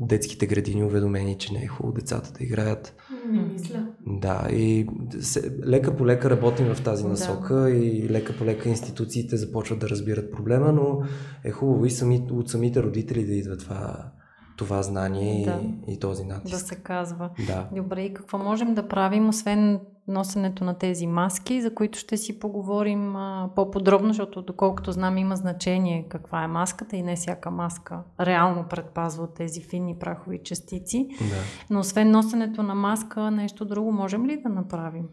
[0.00, 2.94] детските градини уведомени, че не е хубаво децата да играят.
[3.30, 3.86] Не мисля.
[4.06, 4.86] Да, и
[5.20, 7.08] се, лека по лека работим в тази Да.
[7.08, 11.02] насока и лека по лека институциите започват да разбират проблема, но
[11.44, 14.12] е хубаво и сами, от самите родители да идва това,
[14.56, 15.60] това знание Да.
[15.88, 16.58] и, и този Да натиск.
[16.58, 17.30] се казва.
[17.46, 17.68] Да.
[17.72, 22.38] Добре, и какво можем да правим, освен носенето на тези маски, за които ще си
[22.38, 27.98] поговорим а, по-подробно, защото доколкото знам има значение каква е маската и не всяка маска
[28.20, 31.08] реално предпазва от тези финни прахови частици.
[31.20, 31.36] да.
[31.70, 35.04] Но освен носенето на маска, нещо друго можем ли да направим?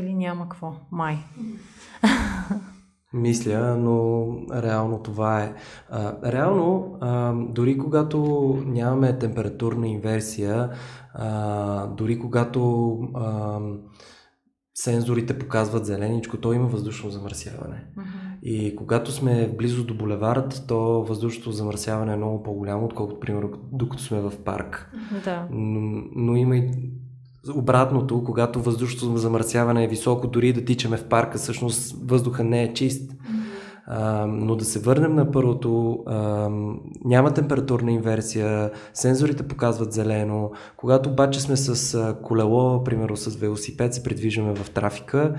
[0.00, 0.72] Или няма какво?
[0.92, 1.18] Май.
[3.14, 4.26] Мисля, но
[4.62, 5.54] реално това е.
[5.88, 8.18] А, реално, а, дори когато
[8.66, 10.70] нямаме температурна инверсия,
[11.14, 13.58] а, дори когато а,
[14.74, 17.86] сензорите показват зеленичко, то има въздушно замърсяване.
[18.42, 24.02] И когато сме близо до булевард, то въздушното замърсяване е много по-голямо, отколкото, примерно, докато
[24.02, 24.92] сме в парк.
[25.24, 25.48] Да.
[25.50, 26.70] Но, но има и
[27.54, 32.72] обратното, когато въздушното замърсяване е високо, дори да тичаме в парка, всъщност въздуха не е
[32.72, 33.12] чист.
[33.86, 36.48] А, но да се върнем на първото, а,
[37.04, 40.50] няма температурна инверсия, сензорите показват зелено.
[40.76, 45.34] Когато обаче сме с колело, примерно с велосипед, се придвижваме в трафика,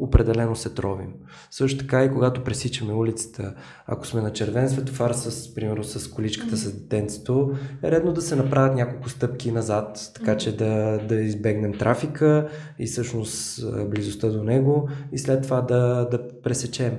[0.00, 1.12] определено се тровим.
[1.50, 3.54] Също така и когато пресичаме улицата,
[3.86, 8.36] ако сме на червен светофар, с, примерно с количката с детенцето, е редно да се
[8.36, 14.88] направят няколко стъпки назад, така че да, да избегнем трафика и всъщност близостта до него
[15.12, 16.92] и след това да, да пресечем.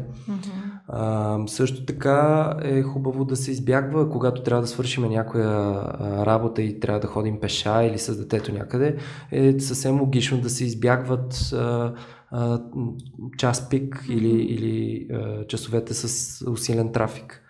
[0.88, 5.84] А, също така е хубаво да се избягва, когато трябва да свършим някоя
[6.26, 8.96] работа и трябва да ходим пеша или с детето някъде,
[9.32, 11.94] е съвсем логично да се избягват а,
[12.32, 12.62] а,
[13.38, 17.42] час пик или, или а, часовете с усилен трафик.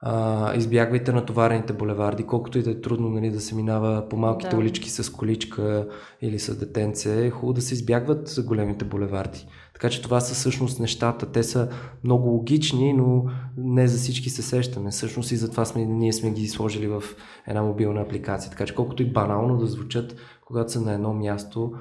[0.00, 4.50] А, избягвайте натоварените булеварди, колкото и да е трудно нали, да се минава по малките
[4.50, 4.56] Да.
[4.56, 5.88] улички с количка
[6.22, 9.46] или с детенце, е хубаво да се избягват големите булеварди.
[9.74, 11.26] Така че това са всъщност нещата.
[11.26, 11.68] Те са
[12.04, 13.24] много логични, но
[13.56, 14.90] не за всички се сещаме.
[14.90, 17.02] Всъщност и затова сме, ние сме ги сложили в
[17.46, 18.50] една мобилна апликация.
[18.50, 21.72] Така че колкото и банално да звучат, когато са на едно място,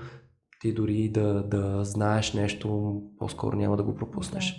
[0.62, 4.56] ти дори да, да знаеш нещо, по-скоро няма да го пропуснеш.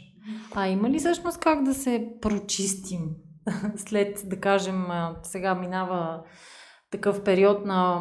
[0.54, 3.00] А има ли всъщност как да се прочистим
[3.76, 4.86] след, да кажем,
[5.22, 6.22] сега минава
[6.90, 8.00] такъв период на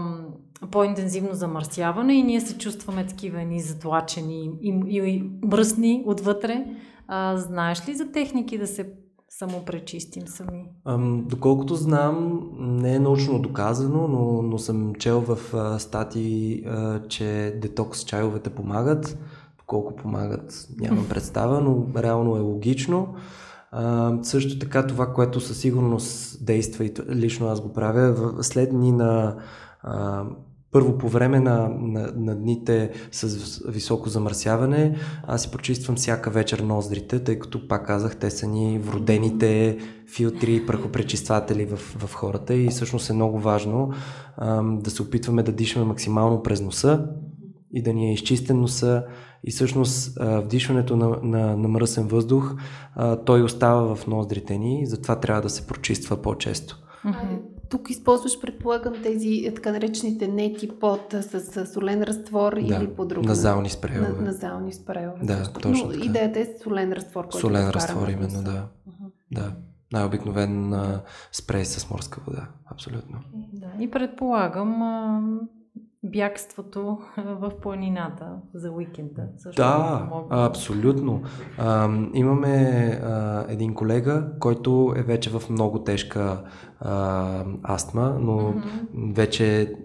[0.71, 6.65] по-интензивно замърсяване и ние се чувстваме такива ни затлачени и, и, и мръсни отвътре.
[7.07, 8.93] А, знаеш ли за техники да се
[9.29, 10.65] самопречистим сами?
[10.85, 17.01] Ам, доколкото знам, не е научно доказано, но, но съм чел в а, статии, а,
[17.07, 19.17] че детокс чайовете помагат.
[19.65, 23.15] Колко помагат, нямам представа, но реално е логично.
[23.71, 28.69] А, също така това, което със сигурност действа и лично аз го правя, в, след
[28.69, 29.35] дни на
[29.81, 30.25] а,
[30.77, 34.95] първо по време на, на, на дните с високо замърсяване,
[35.27, 39.77] аз си прочиствам всяка вечер ноздрите, тъй като, пак казах, те са ни вродените
[40.15, 43.91] филтри и прахопречистватели в, в хората и всъщност е много важно
[44.37, 47.05] ам, да се опитваме да дишаме максимално през носа
[47.73, 49.03] и да ни е изчистен носа
[49.43, 52.55] и всъщност вдишването на, на, на мръсен въздух,
[53.25, 56.77] той остава в ноздрите ни, затова трябва да се прочиства по-често.
[57.05, 57.56] Mm-hmm.
[57.69, 62.87] Тук използваш, предполагам, тези е, така наречените нети под с, с солен разтвор да, или
[62.87, 64.07] по друг Назални спреове.
[64.09, 65.19] На, назални спреове.
[65.23, 65.59] Да, също.
[65.59, 66.05] точно Но така.
[66.05, 68.67] идеята е солен разтвор, който Солен разтвор, именно, да.
[68.89, 69.11] Uh-huh.
[69.31, 69.51] Да.
[69.93, 71.01] Най-обикновен а,
[71.31, 72.47] спрей с морска вода.
[72.65, 73.19] Абсолютно.
[73.53, 73.83] Да.
[73.83, 75.21] И предполагам а,
[76.03, 79.27] бягството в планината за уикенда.
[79.37, 81.21] Също Да, абсолютно.
[81.57, 82.49] А, имаме
[83.03, 86.43] а, един колега, който е вече в много тежка
[86.79, 89.15] а, астма, но mm-hmm.
[89.15, 89.75] вече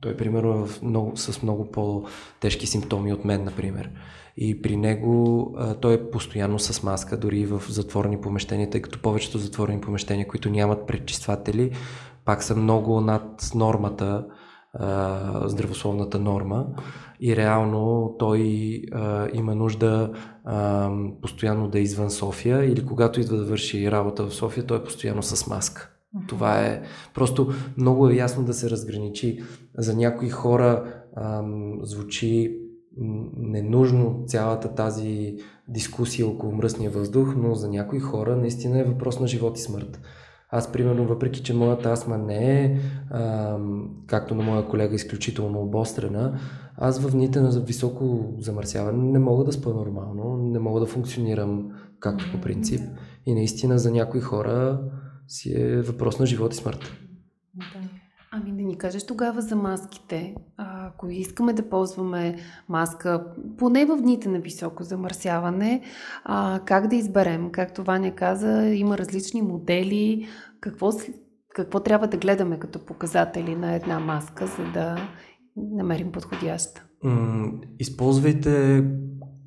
[0.00, 3.90] той, примерно, в много, с много по-тежки симптоми от мен, например.
[4.36, 9.02] И при него а, той е постоянно с маска, дори в затворени помещения, тъй като
[9.02, 11.70] повечето затворени помещения, които нямат пречистватели,
[12.24, 14.24] пак са много над нормата,
[14.74, 16.66] а, здравословната норма
[17.20, 18.42] и реално той
[18.92, 20.12] а, има нужда
[20.44, 20.90] а,
[21.22, 24.84] постоянно да е извън София или когато идва да върши работа в София, той е
[24.84, 25.90] постоянно с маска.
[26.28, 26.82] Това е
[27.14, 29.42] просто много е ясно да се разграничи.
[29.78, 31.42] За някои хора а,
[31.82, 32.58] звучи
[33.36, 35.36] ненужно цялата тази
[35.68, 40.00] дискусия около мръсния въздух, но за някои хора наистина е въпрос на живот и смърт.
[40.54, 42.78] Аз, примерно, въпреки че моята астма не е,
[43.10, 43.58] а,
[44.06, 46.38] както на моя колега, изключително обострена,
[46.76, 51.70] аз в дните на високо замърсяване не мога да спа нормално, не мога да функционирам
[52.00, 52.80] както по принцип.
[53.26, 54.80] И наистина за някои хора
[55.28, 56.92] си е въпрос на живот и смърт.
[58.30, 60.34] Ами да ни кажеш тогава за маските.
[60.56, 62.36] А, ако искаме да ползваме
[62.68, 63.26] маска,
[63.58, 65.82] поне в дните на високо замърсяване,
[66.24, 67.50] а, как да изберем?
[67.50, 70.28] Както Ваня каза, има различни модели.
[70.60, 70.90] Какво,
[71.54, 74.96] какво трябва да гледаме като показатели на една маска, за да
[75.56, 76.84] намерим подходяща?
[77.78, 78.84] използвайте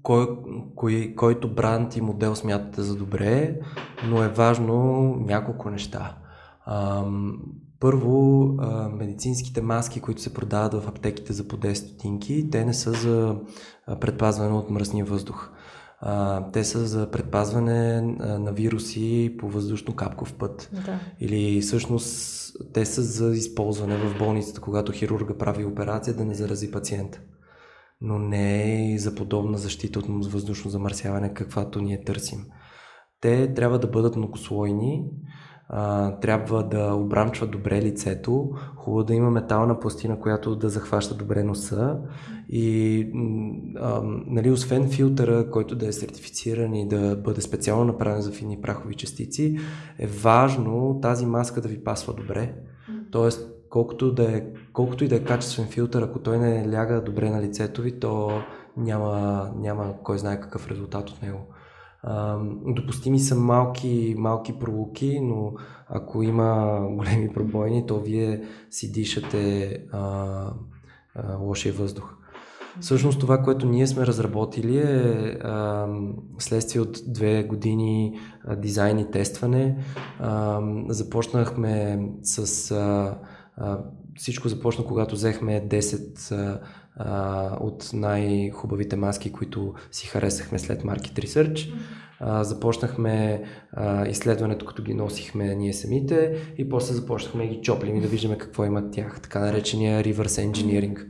[0.03, 0.27] кой,
[0.75, 3.59] кой, който бранд и модел смятате за добре,
[4.09, 6.17] но е важно няколко неща.
[7.85, 8.43] Първо,
[8.93, 13.35] медицинските маски, които се продават в аптеките за по 10 стотинки, те не са за
[14.01, 15.51] предпазване от мръсния въздух.
[16.53, 20.69] Те са за предпазване на вируси по въздушно-капков път.
[20.85, 20.99] Да.
[21.19, 26.71] Или всъщност те са за използване в болницата, когато хирурга прави операция, да не зарази
[26.71, 27.21] пациента.
[28.01, 32.45] Но не е за подобна защита от въздушно замърсяване, каквато ние търсим.
[33.21, 35.03] Те трябва да бъдат многослойни,
[35.69, 41.43] а, трябва да обрамчва добре лицето, хубаво да има метална пластина, която да захваща добре
[41.43, 41.97] носа
[42.49, 43.07] и
[43.79, 48.61] а, нали, освен филтъра, който да е сертифициран и да бъде специално направен за фини
[48.61, 49.59] прахови частици,
[49.99, 52.53] е важно тази маска да ви пасва добре.
[53.11, 54.43] Тоест, колкото, да е,
[54.73, 58.41] колкото и да е качествен филтър, ако той не ляга добре на лицето ви, то
[58.77, 61.39] няма, няма кой знае какъв резултат от него.
[62.65, 65.53] Допустими са малки, малки пролуки, но
[65.87, 69.99] ако има големи пробойни, то вие си дишате а,
[71.15, 72.15] а, лошия въздух.
[72.79, 75.87] Всъщност това, което ние сме разработили е а,
[76.39, 79.77] следствие от две години а, дизайн и тестване.
[80.19, 82.71] А, започнахме с...
[82.71, 83.17] А,
[83.57, 83.79] а,
[84.17, 86.59] всичко започна, когато взехме 10
[86.97, 91.73] а, от най-хубавите маски, които си харесахме след Market Research.
[92.19, 98.01] А, започнахме а, изследването, като ги носихме ние самите и после започнахме ги чоплим и
[98.01, 101.05] да виждаме какво имат тях, така наречения reverse engineering.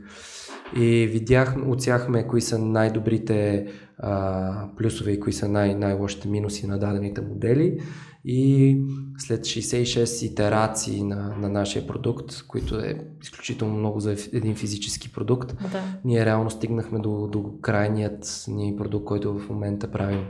[0.76, 3.66] И видяхме, отсяхме кои са най-добрите
[3.98, 7.80] а, плюсове и кои са най- най-лошите минуси на дадените модели
[8.28, 8.78] и
[9.18, 15.54] след 66 итерации на, на нашия продукт, който е изключително много за един физически продукт,
[15.72, 15.82] да.
[16.04, 20.24] ние реално стигнахме до, до крайният ни продукт, който в момента правим.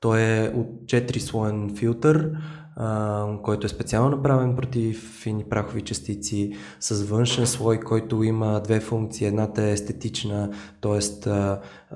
[0.00, 2.30] Той е от 4 слоен филтър,
[3.42, 9.26] който е специално направен против фини прахови частици, с външен слой, който има две функции.
[9.26, 10.50] Едната е естетична,
[10.80, 11.30] т.е.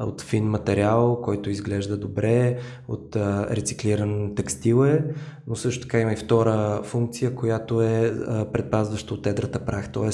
[0.01, 2.59] от фин материал, който изглежда добре,
[2.89, 3.17] от
[3.51, 5.05] рециклиран текстил е,
[5.47, 8.15] но също така има и втора функция, която е
[8.53, 10.11] предпазваща от едрата прах, т.е.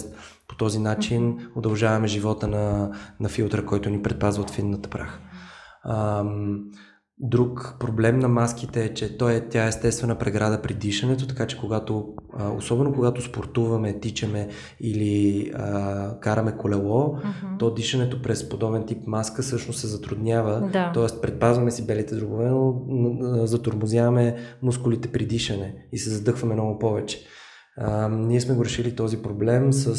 [0.48, 2.90] по този начин удължаваме живота на,
[3.20, 5.20] на филтъра, който ни предпазва от финната прах.
[5.82, 6.24] А,
[7.20, 11.46] Друг проблем на маските е, че той е, тя е естествена преграда при дишането, така
[11.46, 12.14] че когато,
[12.56, 14.48] особено когато спортуваме, тичаме
[14.80, 17.58] или а, караме колело, Мгм.
[17.58, 20.68] то дишането през подобен тип маска всъщност се затруднява.
[20.72, 20.90] Да.
[20.94, 22.74] Тоест предпазваме си белите дробове, но
[23.46, 27.18] затормозяваме мускулите при дишане и се задъхваме много повече.
[27.78, 29.96] А, ние сме го решили този проблем с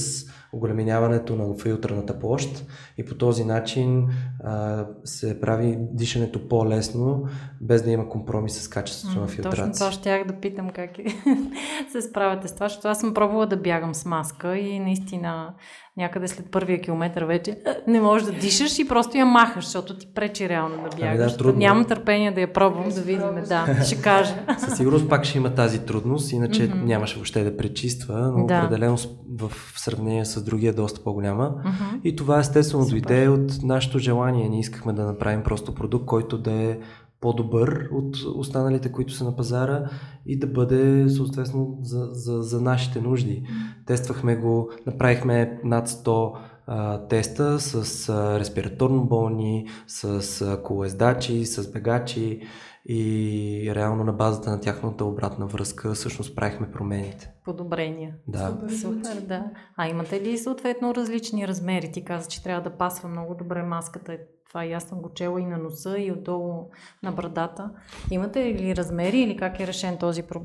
[0.54, 2.66] оголеминяването на филтрната площ
[2.98, 4.08] и по този начин
[4.43, 7.24] а, се прави дишането по-лесно,
[7.62, 9.72] без да има компромис с качеството на Точно филтрация.
[9.72, 11.04] това щях да питам как е.
[11.91, 15.54] се справяте с това, защото аз съм пробвала да бягам с маска и наистина
[15.98, 20.14] някъде след първия километър вече не можеш да дишаш и просто я махаш, защото ти
[20.14, 21.22] пречи реално да бягаш.
[21.22, 21.60] Ами да, трудно.
[21.60, 23.43] Нямам търпение да я пробвам, да видим.
[23.48, 24.34] Да, ще кажа.
[24.58, 28.58] Със сигурност пак ще има тази трудност, иначе нямаше въобще да пречиства, но Да.
[28.58, 28.98] определено
[29.39, 31.56] в сравнение с другия е доста по-голяма.
[31.60, 32.02] Мгм.
[32.04, 33.02] И това естествено Супер.
[33.02, 34.50] дойде от нашето желание.
[34.50, 36.80] Ние искахме да направим просто продукт, който да е
[37.22, 39.89] по-добър от останалите, които са на пазара
[40.26, 43.43] и да бъде съответно за, за, за нашите нужди.
[43.86, 46.32] Тествахме го, направихме над 100
[46.68, 52.41] а, теста с а, респираторно болни, с а, колездачи, с бегачи
[52.90, 57.32] и реално на базата на тяхната обратна връзка всъщност правихме промените.
[57.46, 58.16] Подобрения.
[58.28, 58.58] Да.
[58.82, 59.52] Супер, да.
[59.78, 61.92] А имате ли съответно различни размери?
[61.92, 64.18] Ти каза, че трябва да пасва много добре маската.
[64.50, 66.70] Това и аз съм го чела и на носа, и отдолу
[67.04, 67.70] на брадата.
[68.12, 70.43] Имате ли размери или как е решен този про-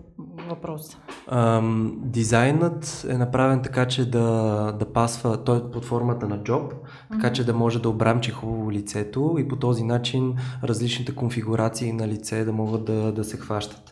[0.48, 0.96] въпрос?
[1.28, 6.74] Ам, дизайнът е направен така, че да, да пасва, той е под формата на джоб,
[7.12, 12.09] така че да може да обрамчи хубаво лицето и по този начин различните конфигурации на
[12.09, 13.91] лице да могат да, да се хващат.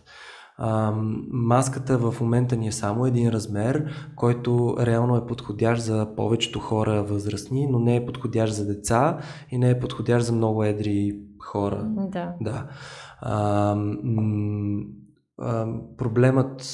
[1.30, 7.02] Маската в момента ни е само един размер, който реално е подходящ за повечето хора
[7.02, 9.18] възрастни, но не е подходящ за деца
[9.50, 11.84] и не е подходящ за много едри хора.
[11.86, 12.34] Да.
[12.40, 12.66] Да.
[13.20, 14.82] А, м,
[15.96, 16.64] проблемът,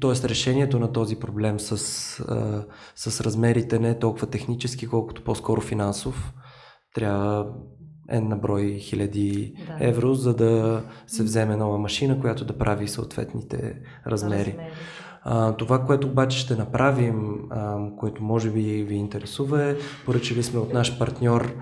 [0.00, 0.28] т.е.
[0.28, 1.72] решението на този проблем с,
[2.20, 2.64] а,
[2.96, 6.34] с размерите не е толкова технически, колкото по-скоро финансов.
[6.94, 7.46] Трябва
[8.10, 9.86] N на брой хиляди Да.
[9.86, 13.74] евро, за да се вземе нова машина, която да прави съответните
[14.06, 14.56] размери.
[15.24, 20.60] А, това, което обаче ще направим, а, което може би ви интересува е, поръчали сме
[20.60, 21.54] от наш партньор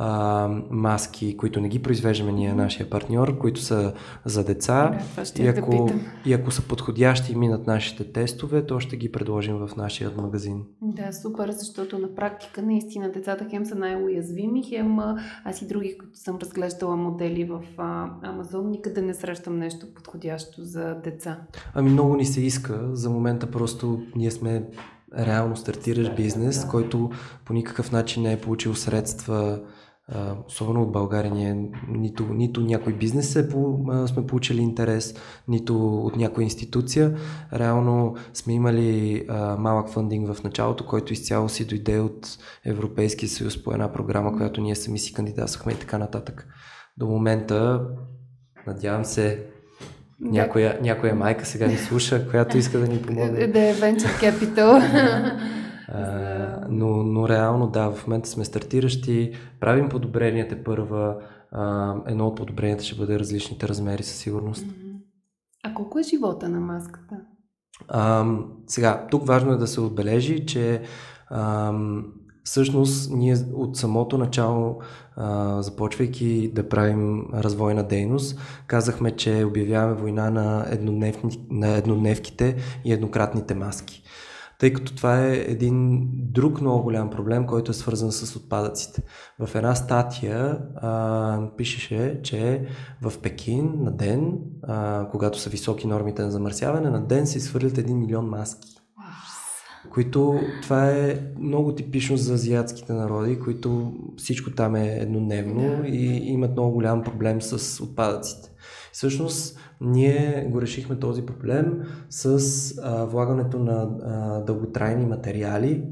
[0.00, 3.92] а, маски, които не ги произвеждаме ние, нашия партньор, които са
[4.24, 4.98] за деца.
[5.16, 6.00] Да, и, да ако, питам.
[6.26, 10.62] и ако са подходящи и минат нашите тестове, то ще ги предложим в нашия магазин.
[10.82, 15.98] Да, супер, защото на практика наистина децата хем са най-уязвими, хем а, аз и други,
[15.98, 21.38] които съм разглеждала модели в а, Амазон, никъде не срещам нещо подходящо за деца.
[21.74, 22.88] Ами много ни се иска.
[22.92, 24.64] За момента просто ние сме
[25.18, 27.10] реално стартиращ бизнес, който
[27.44, 29.60] по никакъв начин не е получил средства,
[30.08, 31.30] а, особено от България.
[31.34, 35.14] Ние нито, нито някой бизнес е, по- а, сме получили интерес,
[35.48, 37.14] нито от някоя институция.
[37.52, 42.28] Реално сме имали а, малък фандинг в началото, който изцяло си дойде от
[42.64, 46.48] Европейския съюз по една програма, която ние сами си кандидатствахме и така нататък.
[46.96, 47.86] До момента,
[48.66, 49.44] надявам се,
[50.20, 53.46] някоя, някоя майка сега ни слуша, която иска да ни помогне.
[53.46, 55.38] Да е Venture Capital.
[55.88, 61.16] А, но, но реално да, в момента сме стартиращи, правим подобренията първа.
[61.52, 64.66] А, едно от подобренията ще бъде различните размери със сигурност.
[65.64, 67.16] А колко е живота на маската?
[67.88, 68.26] А,
[68.66, 70.82] сега, тук важно е да се отбележи, че
[71.30, 71.72] а,
[72.44, 74.78] всъщност ние от самото начало,
[75.16, 82.92] а, започвайки да правим развойна дейност, казахме, че обявяваме война на, еднодневни, на еднодневките и
[82.92, 84.02] еднократните маски.
[84.58, 89.02] Тъй като това е един друг много голям проблем, който е свързан с отпадъците.
[89.38, 92.66] В една статия а, пишеше, че
[93.02, 97.72] в Пекин на ден, а, когато са високи нормите на замърсяване, на ден се изхвърлят
[97.72, 98.68] 1 милион маски.
[99.90, 106.52] Които това е много типично за азиатските народи, които всичко там е еднодневно и имат
[106.52, 108.50] много голям проблем с отпадъците.
[108.92, 112.38] Всъщност, ние го решихме този проблем с
[112.82, 115.84] а, влагането на а, дълготрайни материали,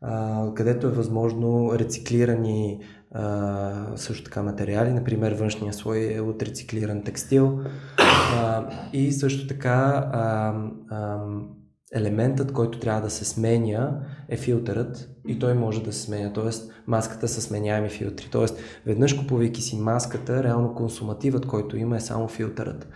[0.00, 2.80] а, където е възможно рециклирани
[3.14, 7.60] а, също така материали, например външния слой е от рециклиран текстил.
[7.98, 10.54] А, и също така а,
[10.90, 11.18] а,
[11.94, 16.50] елементът, който трябва да се сменя е филтърът и той може да се сменя, т.е.
[16.86, 18.44] маската са сменяеми филтри, т.е.
[18.86, 22.88] веднъж купувайки си маската, реално консумативът, който има е само филтърът.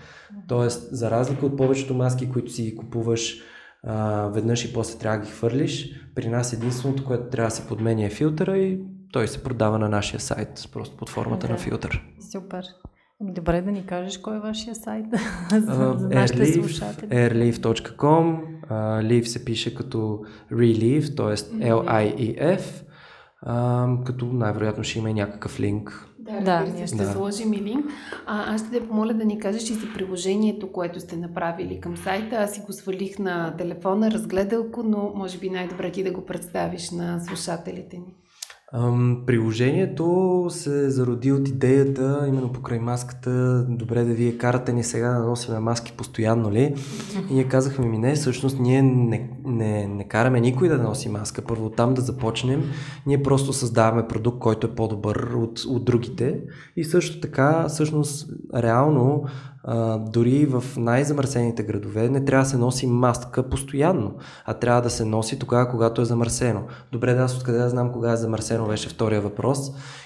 [0.49, 0.68] т.е.
[0.70, 3.42] за разлика от повечето маски, които си купуваш
[3.86, 7.66] а, веднъж и после трябва да ги хвърлиш, при нас единственото, което трябва да се
[7.66, 8.80] подменя е филтъра и
[9.12, 11.53] той се продава на нашия сайт, просто под формата Да.
[11.53, 12.03] на филтър.
[12.32, 12.64] Супер.
[13.20, 15.07] Добре да ни кажеш кой е вашия сайт
[15.51, 17.11] за, за нашите Airleaf, слушатели.
[17.11, 18.40] airleaf.com
[18.70, 20.20] uh, Leaf се пише като
[20.52, 21.36] Relief, т.е.
[21.70, 22.62] L-I-E-F
[23.46, 27.12] uh, като най-вероятно ще има и някакъв линк Да, Да, се, ще да.
[27.12, 27.86] сложим и линк.
[28.26, 31.96] А, аз ще те помоля да ни кажеш и за приложението, което сте направили към
[31.96, 32.36] сайта.
[32.36, 36.26] Аз си го свалих на телефона, разгледал го, но може би най-добре ти да го
[36.26, 38.14] представиш на слушателите ни.
[39.27, 45.18] Приложението се зароди от идеята, именно покрай маската, добре да вие карате ни сега да
[45.18, 46.75] носим маски постоянно ли?
[47.31, 51.43] И ние казахме ми не, всъщност ние не, не, не караме никой да носи маска.
[51.43, 52.62] Първо там да започнем,
[53.07, 56.41] ние просто създаваме продукт, който е по-добър от, от другите.
[56.77, 59.25] И също така, всъщност, реално,
[59.98, 65.04] дори в най-замърсените градове не трябва да се носи маска постоянно, а трябва да се
[65.04, 66.62] носи тогава, когато е замърсено.
[66.92, 69.58] Добре, да аз откъде да знам кога е замърсено, беше втория въпрос.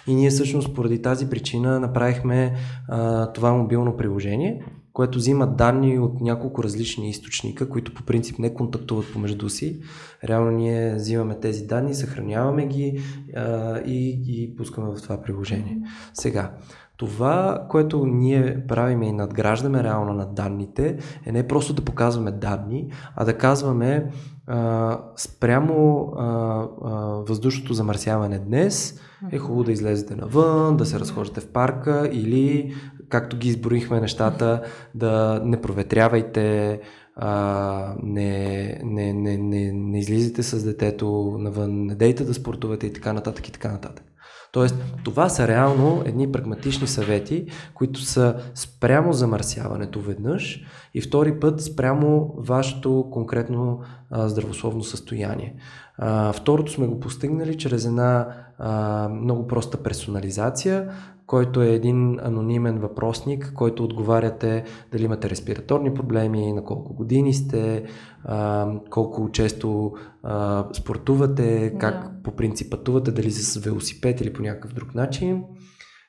[0.07, 2.55] И ние всъщност поради тази причина направихме
[2.89, 8.55] а, това мобилно приложение, което взима данни от няколко различни източника, които по принцип не
[8.55, 9.81] контактуват помежду си.
[10.25, 13.01] Реално ние взимаме тези данни, съхраняваме ги
[13.37, 15.79] а, и ги пускаме в това приложение.
[16.15, 16.53] Сега,
[16.99, 22.91] това, което ние правиме и надграждаме реално на данните, е не просто да показваме данни,
[23.17, 24.11] а да казваме
[24.47, 26.91] а, спрямо а, а,
[27.29, 29.01] въздушното замърсяване днес,
[29.33, 32.75] е хубаво да излезете навън, да се разхождате в парка или,
[33.09, 34.63] както ги изброихме нещата,
[34.95, 36.81] да не проветрявайте,
[37.17, 42.93] а, не, не, не, не, не излизате с детето навън, не дейте да спортувате и
[42.93, 44.08] така нататък и така нататък.
[44.53, 44.75] Тоест,
[45.05, 52.35] това са реално едни прагматични съвети, които са спрямо замърсяването веднъж и втори път спрямо
[52.37, 53.81] вашето конкретно
[54.11, 55.55] а, здравословно състояние.
[55.99, 58.29] А, второто сме го постигнали чрез една
[58.59, 60.91] а, много проста персонализация,
[61.29, 67.85] който е един анонимен въпросник, който отговаряте дали имате респираторни проблеми, на колко години сте,
[68.25, 72.11] а, колко често а, спортувате, как Да.
[72.23, 75.45] по принцип пътувате, дали с велосипед или по някакъв друг начин.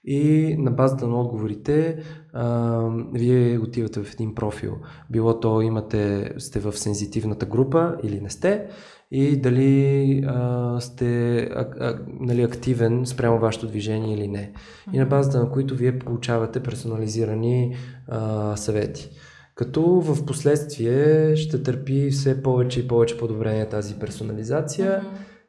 [0.05, 2.03] И на базата на отговорите,
[2.33, 2.81] а,
[3.13, 4.75] вие отивате в един профил.
[5.09, 8.67] Било то имате, сте в сензитивната група или не сте,
[9.11, 14.51] и дали а, сте а, а, нали, активен спрямо вашето движение или не.
[14.93, 17.75] И на базата на които вие получавате персонализирани
[18.07, 19.09] а, съвети.
[19.55, 25.01] Като в последствие ще търпи все повече и повече подобрение тази персонализация.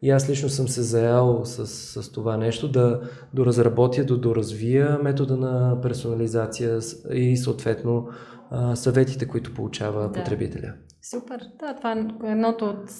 [0.02, 1.66] И аз лично съм се заял с,
[2.02, 3.00] с това нещо да
[3.34, 6.78] доразработя, да доразвия метода на персонализация
[7.12, 8.08] и съответно
[8.74, 10.12] съветите, които получава Да.
[10.12, 10.72] потребителя.
[11.02, 11.40] Супер.
[11.60, 12.90] Да, това е едното от...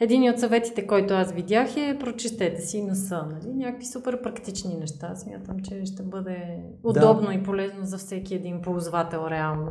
[0.00, 3.26] Един от съветите, който аз видях е прочистете си носа.
[3.32, 3.54] Нали?
[3.54, 5.14] Някакви супер практични неща.
[5.16, 9.70] Смятам, че ще бъде удобно и полезно за всеки един ползвател реално.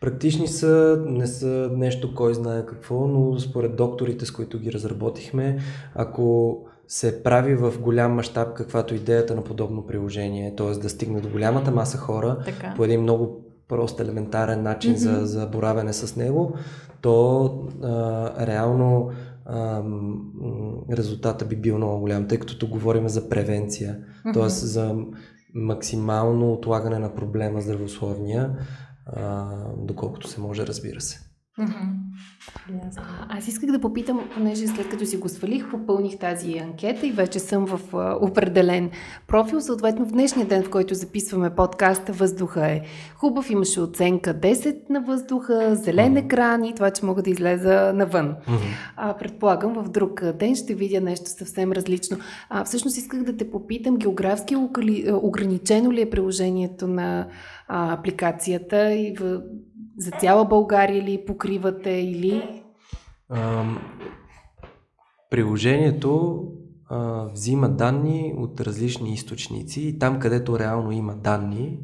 [0.00, 5.58] Практични са, не са нещо кой знае какво, но според докторите, с които ги разработихме,
[5.94, 6.56] ако
[6.88, 10.70] се прави в голям мащаб, каквато идеята на подобно приложение, т.е.
[10.70, 12.74] да стигне до голямата маса хора, Така.
[12.76, 15.00] по един много прост, елементарен начин Мгм.
[15.00, 16.54] за, за боравене с него,
[17.00, 17.44] то
[17.82, 19.10] а, реално
[19.46, 19.82] а,
[20.92, 23.98] резултата би бил много голям, тъй като тук говорим за превенция,
[24.34, 24.48] т.е.
[24.48, 24.96] за
[25.54, 28.58] максимално отлагане на проблема здравословния,
[29.06, 29.46] а,
[29.78, 31.18] доколкото се може, разбира се.
[31.58, 31.72] Мгм.
[32.84, 33.02] Ясно.
[33.28, 37.12] А, Аз исках да попитам, понеже след като си го свалих, попълних тази анкета и
[37.12, 38.90] вече съм в а, определен
[39.26, 39.60] профил.
[39.60, 42.82] Съответно, в днешния ден, в който записваме подкаста, въздуха е
[43.14, 43.50] хубав.
[43.50, 48.36] Имаше оценка 10 на въздуха, зелен екран и това, че мога да излеза навън.
[48.96, 52.18] А, предполагам, в друг ден ще видя нещо съвсем различно.
[52.48, 54.56] А, всъщност исках да те попитам, географски
[55.22, 57.26] ограничено ли е приложението на
[57.68, 59.40] а, апликацията и в...
[60.00, 62.62] за цяла България ли покривате или...
[63.30, 63.78] Ам,
[65.30, 66.42] приложението
[66.88, 71.78] а, взима данни от различни източници и там, където реално има данни,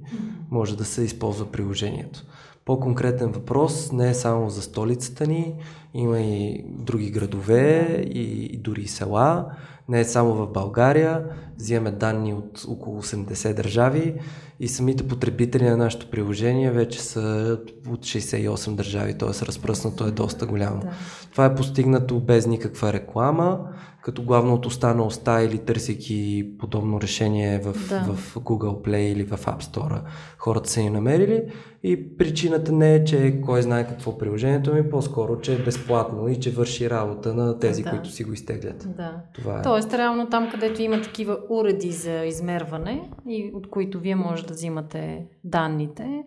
[0.51, 2.25] може да се използва приложението.
[2.65, 5.55] По-конкретен въпрос не е само за столицата ни,
[5.95, 9.47] има и други градове и, и дори села,
[9.89, 11.25] не е само в България,
[11.57, 14.15] взимаме данни от около 80 държави
[14.61, 19.47] и самите потребители на нашето приложение вече са от 68 държави, т.е.
[19.47, 20.81] разпръснато е доста голямо.
[20.81, 20.91] Да.
[21.33, 23.61] Това е постигнато без никаква реклама,
[24.07, 28.01] като главно от уста на уста или търсейки подобно решение в, Да.
[28.01, 30.01] в Google Play или в App Store.
[30.39, 31.43] Хората са ни намерили
[31.83, 36.29] и причината не е, че кой знае какво е приложението ми, по-скоро, че е безплатно
[36.29, 37.91] и че върши работа на тези, Да.
[37.91, 38.89] които си го изтеглят.
[38.97, 39.21] Да.
[39.35, 39.63] Това е.
[39.63, 44.55] Тоест, реално там, където има такива уреди за измерване и от които вие може да
[44.55, 46.23] взимате данните,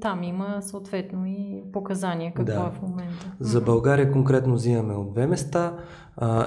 [0.00, 2.70] там има съответно и показания какво Да.
[2.74, 3.32] е в момента.
[3.40, 3.60] За.
[3.60, 5.76] България конкретно взимаме от две места.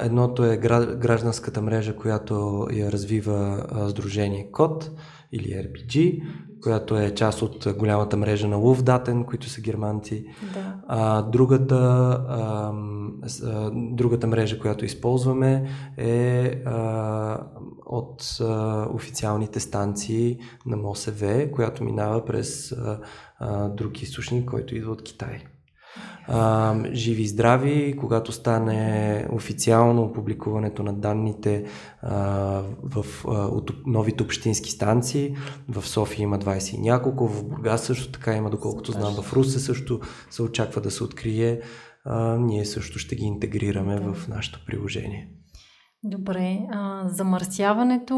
[0.02, 4.92] Едното е гра- гражданската мрежа, която я развива Сдружение КОД
[5.32, 6.24] или RPG,
[6.62, 10.26] която е част от а, голямата мрежа на Луфдатен, които са германци.
[10.54, 10.76] Да.
[10.88, 11.76] А, другата,
[13.26, 17.44] с- а, другата мрежа, която използваме е а,
[17.86, 23.00] от а, официалните станции на МОСВ, която минава през а,
[23.40, 25.40] а, друг източник, който идва от Китай.
[26.28, 31.66] А, живи и здрави, когато стане официално публикуването на данните
[32.02, 32.16] а,
[32.84, 35.36] в, а, от новите общински станции.
[35.70, 39.60] В София има 20 и няколко, в Бургас също така има, доколкото знам, в Русе
[39.60, 41.62] също се очаква да се открие.
[42.06, 45.30] А, ние също ще ги интегрираме в нашето приложение.
[46.04, 46.60] Добре.
[46.72, 48.16] А, замърсяването,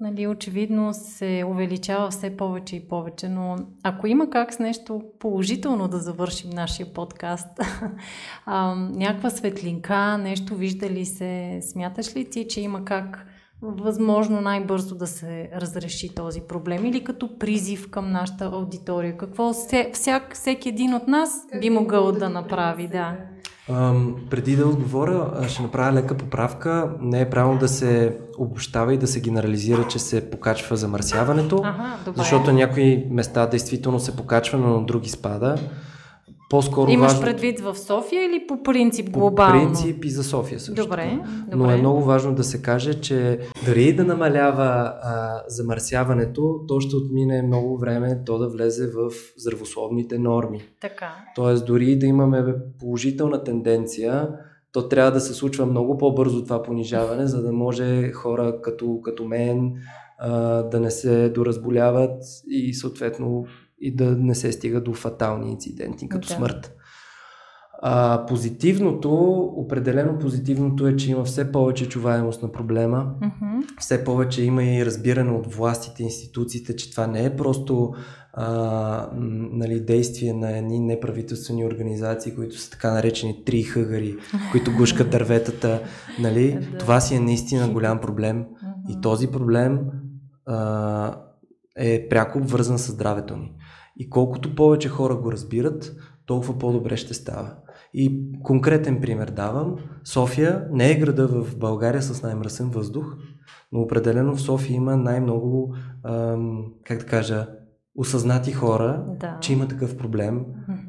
[0.00, 5.88] нали, очевидно се увеличава все повече и повече, но ако има как с нещо положително
[5.88, 7.60] да завършим нашия подкаст,
[8.90, 13.26] някаква светлинка, нещо вижда ли се, смяташ ли ти, че има как
[13.62, 19.16] възможно най-бързо да се разреши този проблем или като призив към нашата аудитория?
[19.16, 21.30] Какво все, всяк, всеки един от нас
[21.60, 22.88] би могъл да направи?
[22.88, 23.16] Да.
[23.68, 26.90] Ам, преди да отговоря, ще направя лека поправка.
[27.00, 31.62] Не е правилно да се обобщава и да се генерализира, че се покачва замърсяването.
[31.64, 32.18] Ага, добре.
[32.18, 35.56] Защото някои места действително се покачва, но на други спада.
[36.50, 39.60] По-скоро Имаш важно, предвид в София или по принцип по глобално?
[39.60, 40.82] принцип и за София също.
[40.82, 41.18] Добре,
[41.50, 41.74] Но добре.
[41.74, 46.96] е много важно да се каже, че дори и да намалява а, замърсяването, то ще
[46.96, 50.60] отмине много време то да влезе в здравословните норми.
[50.80, 51.14] Така.
[51.34, 54.28] Тоест, дори да имаме положителна тенденция,
[54.72, 59.24] то трябва да се случва много по-бързо това понижаване, за да може хора като, като
[59.24, 59.72] мен
[60.18, 63.44] а, да не се доразболяват и съответно
[63.80, 66.34] и да не се стига до фатални инциденти, като Да.
[66.34, 66.76] смърт.
[67.82, 69.14] А, позитивното,
[69.56, 73.60] определено позитивното е, че има все повече чуваемост на проблема Мгм.
[73.78, 77.92] все повече има и разбиране от властите, институциите, че това не е просто
[78.32, 79.08] а,
[79.52, 84.16] нали, действие на едни неправителствени организации, които са така наречени три хъгари,
[84.50, 85.80] които гушкат дърветата.
[86.20, 86.58] Нали?
[86.72, 86.78] Да.
[86.78, 88.36] Това си е наистина голям проблем.
[88.36, 88.46] Мгм.
[88.88, 89.80] И този проблем
[90.46, 91.16] а,
[91.76, 93.52] е пряко обвързан с здравето ни.
[94.00, 95.96] И колкото повече хора го разбират,
[96.26, 97.54] толкова по-добре ще става.
[97.94, 99.76] И конкретен пример давам.
[100.04, 103.16] София не е града в България с най-мръсен въздух,
[103.72, 105.74] но определено в София има най-много,
[106.04, 107.48] ам, как да кажа,
[107.96, 109.38] осъзнати хора, Да.
[109.40, 110.44] че има такъв проблем.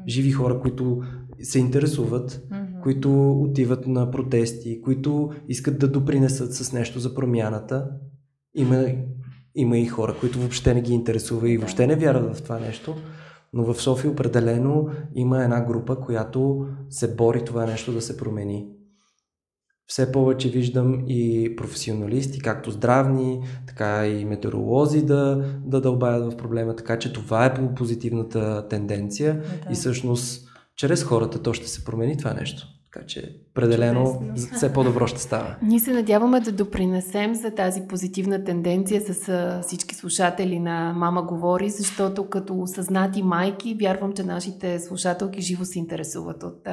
[0.08, 1.02] Живи хора, които
[1.42, 2.42] се интересуват,
[2.82, 7.88] които отиват на протести, които искат да допринесат с нещо за промяната.
[8.54, 8.84] Има,
[9.54, 12.96] има и хора, които въобще не ги интересува и въобще не вярват в това нещо.
[13.52, 18.68] Но в София определено има една група, която се бори това нещо да се промени.
[19.86, 26.76] Все повече виждам и професионалисти, както здравни, така и метеоролози да, да дълбаят в проблема,
[26.76, 29.72] така че това е по позитивната тенденция Да.
[29.72, 32.66] и всъщност чрез хората то ще се промени това нещо.
[32.92, 34.56] Така че определено Чудесно.
[34.56, 35.56] все по-добро ще става.
[35.62, 41.70] Ние се надяваме да допринесем за тази позитивна тенденция с всички слушатели на Мама говори,
[41.70, 46.68] защото като осъзнати майки, вярвам, че нашите слушателки живо се интересуват от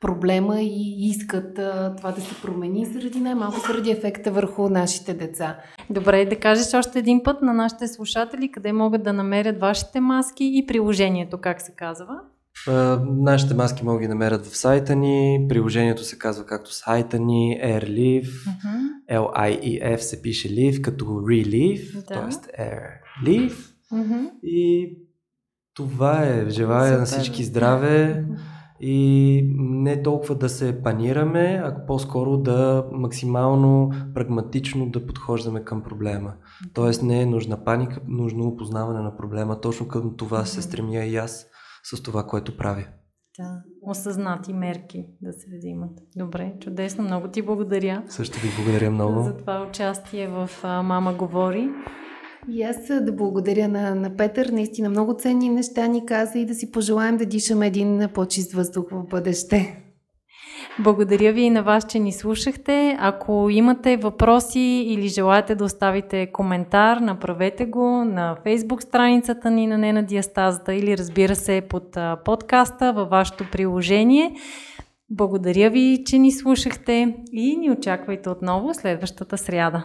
[0.00, 5.58] проблема и искат а, това да се промени заради най-малко заради ефекта върху нашите деца.
[5.90, 10.50] Добре, да кажеш още един път на нашите слушатели къде могат да намерят вашите маски
[10.54, 12.20] и приложението, как се казва.
[12.68, 15.46] А, нашите маски могат да ги намерят в сайта ни.
[15.48, 18.28] Приложението се казва както сайта ни AirLeaf.
[18.46, 19.20] Мгм.
[19.20, 22.02] L-I-E-F се пише Leaf като Relief, Да.
[22.02, 22.62] т.е.
[22.62, 23.54] AirLeaf.
[23.92, 24.26] Мгм.
[24.42, 24.90] И
[25.74, 26.50] това е.
[26.50, 28.24] Желая на всички здраве
[28.80, 36.32] и не толкова да се панираме, а по-скоро да максимално прагматично да подхождаме към проблема.
[36.74, 39.60] Тоест не е нужна паника, нужно опознаване на проблема.
[39.60, 41.46] Точно към това се стремя и аз
[41.84, 42.84] с това, което правя.
[43.38, 43.62] Да.
[43.82, 45.90] Осъзнати мерки да се взимат.
[46.16, 47.04] Добре, чудесно.
[47.04, 49.22] Много ти благодаря Също ви благодаря много.
[49.22, 51.68] за това участие в Мама говори.
[52.48, 54.48] И аз да благодаря на, на Петър.
[54.48, 58.90] Наистина много ценни неща ни каза и да си пожелаем да дишаме един по-чист въздух
[58.90, 59.83] в бъдеще.
[60.78, 62.96] Благодаря ви и на вас, че ни слушахте.
[63.00, 69.78] Ако имате въпроси или желаете да оставите коментар, направете го на фейсбук страницата ни на
[69.78, 74.34] Не на диастазата или разбира се под подкаста във вашето приложение.
[75.10, 79.84] Благодаря ви, че ни слушахте и ни очаквайте отново следващата сряда.